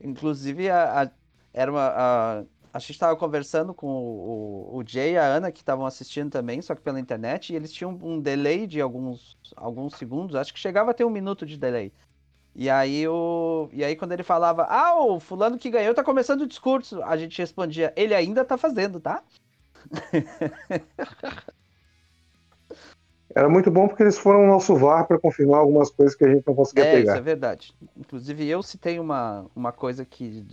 [0.00, 1.12] Inclusive, a, a-
[1.52, 5.60] era uma, a, a gente estava conversando com o, o, Jay e a Ana, que
[5.60, 9.96] estavam assistindo também, só que pela internet, e eles tinham um delay de alguns, alguns
[9.96, 11.92] segundos, acho que chegava a ter um minuto de delay.
[12.54, 13.68] E aí, o...
[13.72, 17.16] e aí quando ele falava, ah, o fulano que ganhou tá começando o discurso, a
[17.16, 19.22] gente respondia, ele ainda tá fazendo, tá?
[23.34, 26.28] Era muito bom porque eles foram ao nosso VAR para confirmar algumas coisas que a
[26.28, 27.16] gente não conseguia É, isso pegar.
[27.16, 27.74] é verdade.
[27.96, 30.46] Inclusive, eu citei uma, uma coisa que.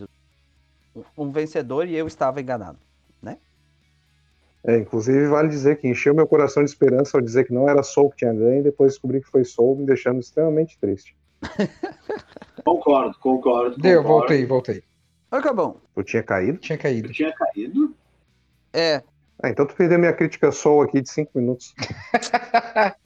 [1.18, 2.80] Um vencedor e eu estava enganado.
[4.64, 7.82] É, inclusive, vale dizer que encheu meu coração de esperança ao dizer que não era
[7.82, 11.16] Soul que tinha ganho e depois descobri que foi Soul, me deixando extremamente triste.
[12.66, 13.78] Concordo, concordo.
[13.78, 14.20] Deu, concordo.
[14.20, 14.84] voltei, voltei.
[15.32, 15.82] Acabou.
[15.96, 16.58] Tu tinha caído?
[16.60, 17.12] Tinha Eu caído.
[17.14, 17.96] tinha caído.
[18.74, 19.02] É,
[19.42, 21.74] Ah, então tu perdeu minha crítica Soul aqui de 5 minutos.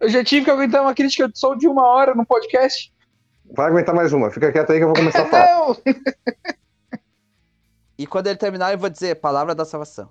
[0.00, 2.92] Eu já tive que aguentar uma crítica de som de uma hora no podcast.
[3.54, 5.46] Vai aguentar mais uma, fica quieto aí que eu vou começar a falar.
[5.46, 5.76] Não!
[7.98, 10.08] e quando ele terminar, eu vou dizer palavra da salvação.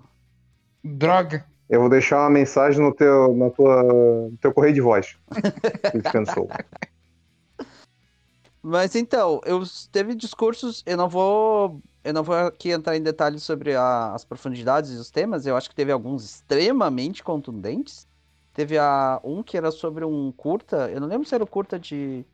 [0.82, 1.44] Droga.
[1.68, 5.16] Eu vou deixar uma mensagem no teu, na tua, no teu correio de voz.
[6.34, 6.48] Soul.
[8.62, 9.62] Mas então, eu
[9.92, 11.82] teve discursos, eu não vou.
[12.02, 15.56] Eu não vou aqui entrar em detalhes sobre a- as profundidades e os temas, eu
[15.56, 18.06] acho que teve alguns extremamente contundentes.
[18.54, 21.78] Teve a, um que era sobre um curta, eu não lembro se era o curta
[21.78, 22.24] de.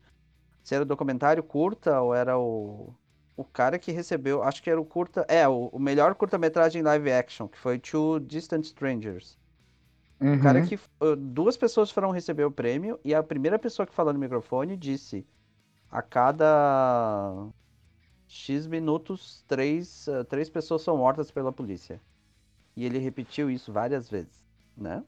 [0.63, 2.93] Se era o documentário curta ou era o.
[3.41, 5.25] O cara que recebeu, acho que era o curta.
[5.27, 9.35] É, o, o melhor curta-metragem live action, que foi Two Distant Strangers.
[10.19, 10.35] Uhum.
[10.35, 10.79] O cara que.
[11.17, 15.25] Duas pessoas foram receber o prêmio e a primeira pessoa que falou no microfone disse:
[15.89, 17.47] a cada
[18.27, 21.99] X minutos, três, uh, três pessoas são mortas pela polícia.
[22.75, 24.39] E ele repetiu isso várias vezes,
[24.77, 25.03] né?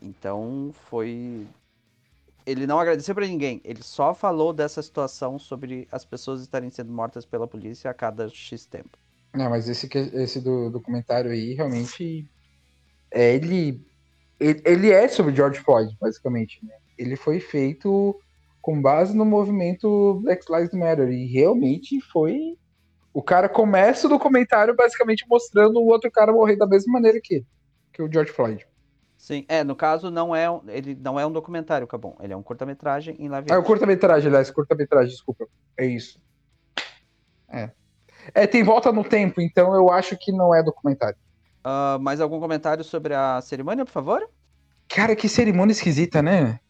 [0.00, 1.46] Então foi.
[2.48, 6.90] Ele não agradeceu pra ninguém, ele só falou dessa situação sobre as pessoas estarem sendo
[6.90, 8.96] mortas pela polícia a cada X tempo.
[9.34, 12.26] Não, mas esse, esse do documentário aí, realmente.
[13.10, 13.84] É, ele,
[14.40, 14.62] ele.
[14.64, 16.64] Ele é sobre George Floyd, basicamente.
[16.64, 16.74] Né?
[16.96, 18.18] Ele foi feito
[18.62, 21.10] com base no movimento Black Lives Matter.
[21.10, 22.56] E realmente foi.
[23.12, 27.44] O cara começa o documentário basicamente mostrando o outro cara morrer da mesma maneira que
[27.92, 28.66] que o George Floyd.
[29.18, 32.36] Sim, é, no caso não é, um- ele não é um documentário, Cabon, ele é
[32.36, 33.66] um curta-metragem em live Ah, é o action.
[33.66, 35.46] curta-metragem, aliás, curta-metragem, desculpa.
[35.76, 36.20] É isso.
[37.50, 37.70] É.
[38.32, 41.16] É, tem volta no tempo, então eu acho que não é documentário.
[41.64, 44.28] Ah, mais algum comentário sobre a cerimônia, por favor?
[44.88, 46.60] Cara, que cerimônia esquisita, né?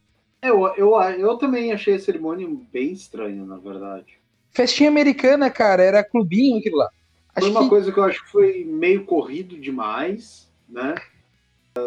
[0.41, 4.17] Eu, eu, eu também achei a cerimônia bem estranha, na verdade.
[4.51, 6.89] Festinha americana, cara, era clubinho aquilo lá.
[7.33, 10.95] Foi Acho uma que coisa que eu acho que foi meio corrido demais, né?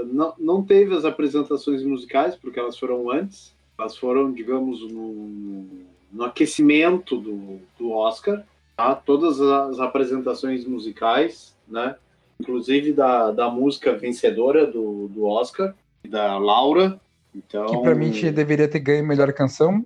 [0.05, 3.55] Não, não teve as apresentações musicais, porque elas foram antes.
[3.79, 5.67] Elas foram, digamos, no,
[6.13, 8.45] no aquecimento do, do Oscar.
[8.77, 8.95] Tá?
[8.95, 11.97] Todas as apresentações musicais, né?
[12.43, 15.75] inclusive da, da música vencedora do, do Oscar,
[16.09, 17.01] da Laura.
[17.35, 19.85] Então, que pra mim deveria ter ganho melhor canção.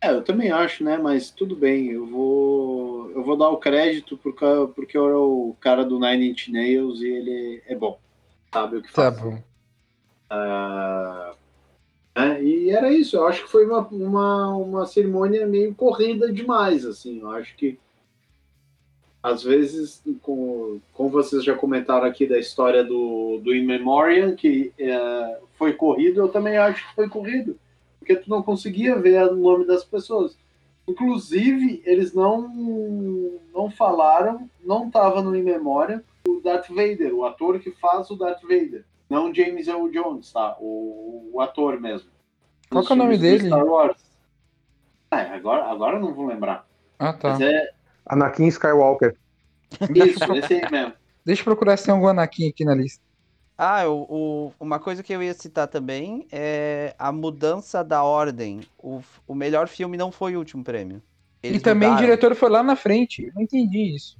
[0.00, 0.98] É, eu também acho, né?
[0.98, 4.44] Mas tudo bem, eu vou eu vou dar o crédito porque,
[4.74, 7.98] porque eu era o cara do Nine Inch Nails e ele é bom,
[8.52, 9.16] sabe o que faz.
[9.16, 9.42] Tá bom.
[10.30, 11.36] Uh,
[12.16, 12.42] né?
[12.42, 17.20] E era isso, eu acho que foi uma, uma, uma cerimônia meio corrida demais, assim,
[17.20, 17.78] eu acho que
[19.26, 24.72] às vezes, com, como vocês já comentaram aqui da história do, do In Memoriam, que
[24.78, 27.58] é, foi corrido, eu também acho que foi corrido,
[27.98, 30.38] porque tu não conseguia ver o nome das pessoas.
[30.86, 32.48] Inclusive, eles não,
[33.52, 36.00] não falaram, não estava no In Memoriam,
[36.46, 40.56] Darth Vader, o ator que faz o Darth Vader, não James Earl Jones, tá?
[40.60, 42.08] O, o ator mesmo.
[42.70, 43.48] Qual que é o nome dele?
[43.48, 44.00] Star Wars.
[45.10, 46.66] É, agora, agora eu não vou lembrar.
[46.98, 47.30] Ah, tá.
[47.30, 47.70] Mas é,
[48.06, 49.16] Anakin Skywalker.
[49.94, 50.92] Isso, esse aí mesmo.
[51.24, 53.04] Deixa eu procurar se tem algum Anakin aqui na lista.
[53.58, 58.60] Ah, o, o, uma coisa que eu ia citar também é a mudança da ordem.
[58.78, 61.02] O, o melhor filme não foi o último prêmio.
[61.42, 62.04] Eles e também mudaram.
[62.04, 63.24] o diretor foi lá na frente.
[63.24, 64.16] Eu não entendi isso.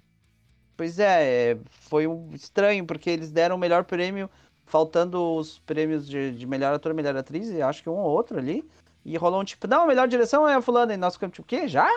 [0.77, 4.29] Pois é, é foi um estranho, porque eles deram o melhor prêmio,
[4.67, 8.11] faltando os prêmios de, de melhor ator e melhor atriz, e acho que um ou
[8.11, 8.65] outro ali.
[9.05, 11.47] E rolou um tipo, não, a melhor direção é a fulana, e nós ficamos tipo,
[11.47, 11.69] o quê?
[11.69, 11.89] Já?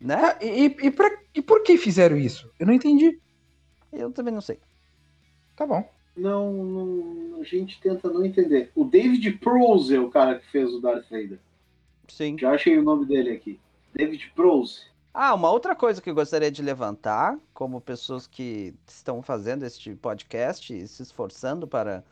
[0.00, 0.14] Né?
[0.14, 2.50] Ah, e, e, pra, e por que fizeram isso?
[2.58, 3.18] Eu não entendi.
[3.92, 4.58] Eu também não sei.
[5.56, 5.88] Tá bom.
[6.16, 8.70] Não, não, a gente tenta não entender.
[8.74, 11.38] O David Prose é o cara que fez o Darth Vader.
[12.08, 12.36] Sim.
[12.38, 13.58] Já achei o nome dele aqui.
[13.94, 14.82] David Prose.
[15.16, 19.94] Ah, uma outra coisa que eu gostaria de levantar, como pessoas que estão fazendo este
[19.94, 22.02] podcast e se esforçando para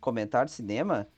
[0.00, 1.08] comentar cinema,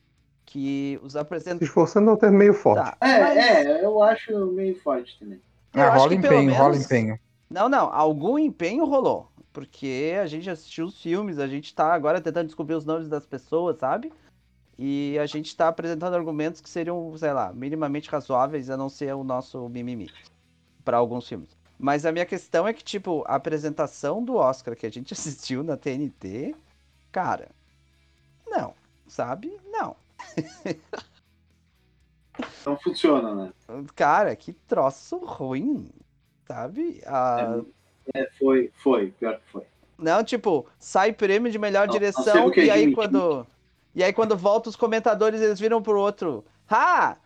[0.47, 1.69] que os apresentadores.
[1.69, 2.83] Se esforçando é até meio forte.
[2.83, 3.37] Tá, é, mas...
[3.37, 5.39] é, eu acho meio forte também.
[5.75, 6.57] Ah, rola empenho, menos...
[6.57, 7.21] rola empenho.
[7.51, 9.31] Não, não, algum empenho rolou.
[9.53, 13.27] Porque a gente assistiu os filmes, a gente tá agora tentando descobrir os nomes das
[13.27, 14.11] pessoas, sabe?
[14.79, 19.15] E a gente tá apresentando argumentos que seriam, sei lá, minimamente razoáveis a não ser
[19.15, 20.11] o nosso mimimi
[20.85, 21.57] para alguns filmes.
[21.79, 25.63] Mas a minha questão é que, tipo, a apresentação do Oscar que a gente assistiu
[25.63, 26.55] na TNT,
[27.11, 27.49] cara,
[28.47, 28.75] não,
[29.07, 29.57] sabe?
[29.71, 29.97] Não.
[32.67, 33.53] Não funciona, né?
[33.95, 35.89] Cara, que troço ruim,
[36.49, 37.01] sabe?
[37.07, 37.61] A...
[38.13, 39.63] É, foi, foi, pior que foi.
[39.97, 43.47] Não, tipo, sai prêmio de melhor não, direção e aí quando.
[43.95, 46.45] E aí quando volta os comentadores, eles viram pro outro.
[46.69, 47.17] Ah!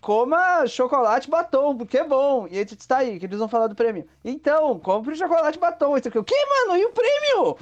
[0.00, 2.48] Coma chocolate batom, porque é bom.
[2.50, 4.06] E aí tu está aí, que eles vão falar do prêmio.
[4.24, 5.96] Então, compre chocolate batom.
[5.96, 6.76] Isso aqui, o que, mano?
[6.78, 7.58] E o prêmio?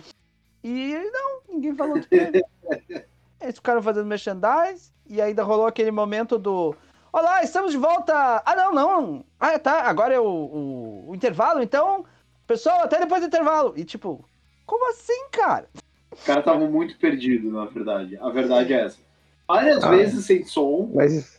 [0.63, 2.45] E não, ninguém falou do prêmio.
[3.41, 6.75] Eles ficaram fazendo merchandise e ainda rolou aquele momento do.
[7.13, 8.43] Olá, estamos de volta!
[8.45, 9.25] Ah, não, não!
[9.39, 12.05] Ah, tá, agora é o, o, o intervalo, então.
[12.47, 13.73] Pessoal, até depois do intervalo!
[13.77, 14.25] E tipo,
[14.67, 15.69] como assim, cara?
[16.11, 18.19] Os caras estavam muito perdidos, na verdade.
[18.21, 18.99] A verdade é essa.
[19.47, 20.91] Várias ah, vezes sem som.
[20.95, 21.38] Mas...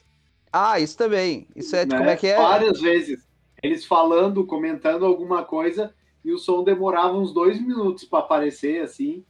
[0.52, 1.48] Ah, isso também.
[1.56, 1.98] Isso é né?
[1.98, 2.38] como é que é?
[2.38, 3.28] Várias vezes.
[3.62, 5.94] Eles falando, comentando alguma coisa,
[6.24, 9.24] e o som demorava uns dois minutos para aparecer, assim.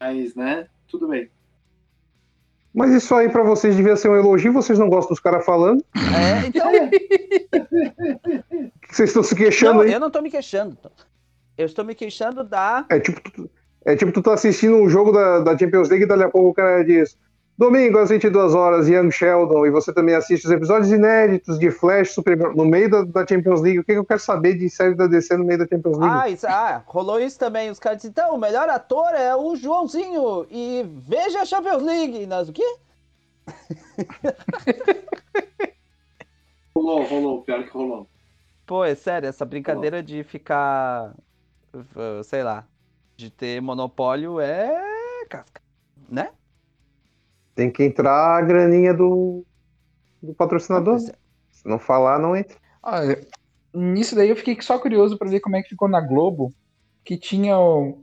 [0.00, 0.66] Mas, né?
[0.88, 1.30] Tudo bem.
[2.74, 5.84] Mas isso aí para vocês devia ser um elogio, vocês não gostam dos caras falando?
[5.94, 6.72] É, então.
[8.88, 9.92] vocês estão se queixando não, aí?
[9.92, 10.78] Eu não estou me queixando.
[11.56, 12.86] Eu estou me queixando da.
[12.88, 13.50] É tipo, tu,
[13.84, 16.48] é tipo tu tá assistindo um jogo da, da Champions League e daqui a pouco
[16.48, 17.18] o cara diz:
[17.56, 22.12] Domingo às 22 horas, Young Sheldon, e você também assiste os episódios inéditos de Flash
[22.12, 23.78] Super, no meio da, da, Champions League.
[23.78, 26.16] O que, que, eu quero saber de série da DC no meio da Champions League?
[26.18, 27.70] Ah, isso, ah rolou isso também.
[27.70, 32.22] Os caras dizem, então, o melhor ator é o Joãozinho, e veja a Champions League.
[32.22, 32.76] E nós, o quê?
[36.74, 38.08] rolou, rolou, pior que rolou.
[38.66, 40.06] Pô, é sério, essa brincadeira rolou.
[40.06, 41.14] de ficar,
[42.24, 42.64] sei lá,
[43.14, 45.60] de ter monopólio é casca,
[46.08, 46.30] né?
[47.54, 49.44] Tem que entrar a graninha do,
[50.22, 50.96] do patrocinador.
[50.96, 51.12] É.
[51.50, 52.56] Se não falar, não entra.
[52.82, 53.00] Ah,
[53.72, 56.52] nisso daí eu fiquei só curioso para ver como é que ficou na Globo,
[57.04, 58.02] que tinha o,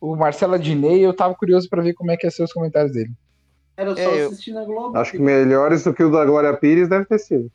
[0.00, 2.92] o Marcelo Adnei, eu tava curioso para ver como é que ia ser os comentários
[2.92, 3.12] dele.
[3.76, 4.96] Era só é, assistir na Globo.
[4.96, 7.50] Acho que melhores do que o da Glória Pires deve ter sido.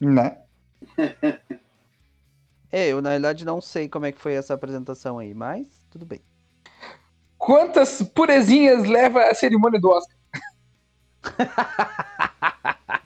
[0.00, 0.36] Né?
[2.72, 6.04] é, eu na verdade não sei como é que foi essa apresentação aí, mas tudo
[6.04, 6.20] bem.
[7.42, 10.16] Quantas purezinhas leva a cerimônia do Oscar?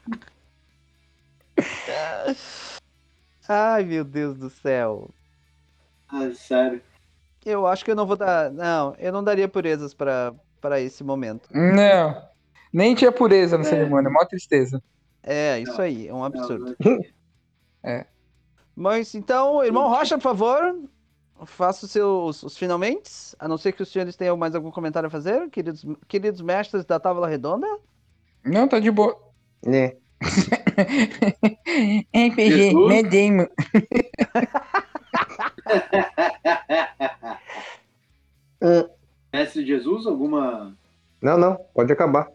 [3.49, 5.09] Ai, meu Deus do céu.
[6.07, 6.83] Ah, sério.
[7.47, 8.51] Eu acho que eu não vou dar.
[8.51, 11.49] Não, eu não daria purezas para para esse momento.
[11.55, 12.23] Não.
[12.71, 14.83] Nem tinha pureza na cerimônia, mó tristeza.
[15.23, 15.81] É, isso Não.
[15.81, 16.77] aí, é um absurdo.
[16.85, 17.01] Não,
[17.83, 18.05] É.
[18.75, 20.77] Mas então, irmão Rocha, por favor,
[21.45, 23.11] faça os seus os finalmente.
[23.39, 26.85] A não ser que os senhores tenham mais algum comentário a fazer, queridos, queridos mestres
[26.85, 27.67] da Távola Redonda.
[28.45, 29.17] Não, tá de boa.
[29.65, 29.97] Né?
[32.15, 32.89] RPG, Jesus?
[32.89, 33.47] né, Damon?
[39.33, 40.75] Mestre Jesus, alguma.
[41.21, 42.31] Não, não, pode acabar.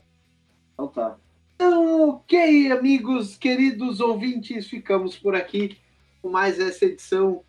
[0.74, 1.18] Então tá.
[1.56, 5.78] Então, ok, amigos, queridos ouvintes, ficamos por aqui
[6.22, 7.44] com mais essa edição,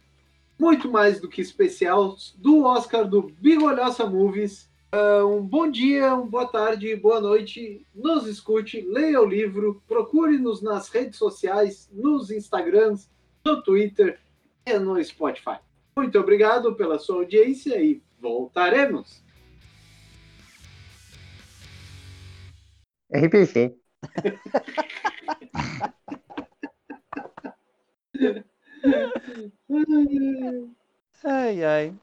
[0.63, 4.71] muito mais do que especial, do Oscar do Bigolhosa Movies.
[4.93, 7.85] Ah, um bom dia, uma boa tarde, boa noite.
[7.93, 13.11] Nos escute, leia o livro, procure-nos nas redes sociais, nos Instagrams,
[13.45, 14.21] no Twitter
[14.65, 15.59] e no Spotify.
[15.97, 19.21] Muito obrigado pela sua audiência e voltaremos.
[23.13, 23.75] RPG.
[31.25, 31.95] Ai, ai.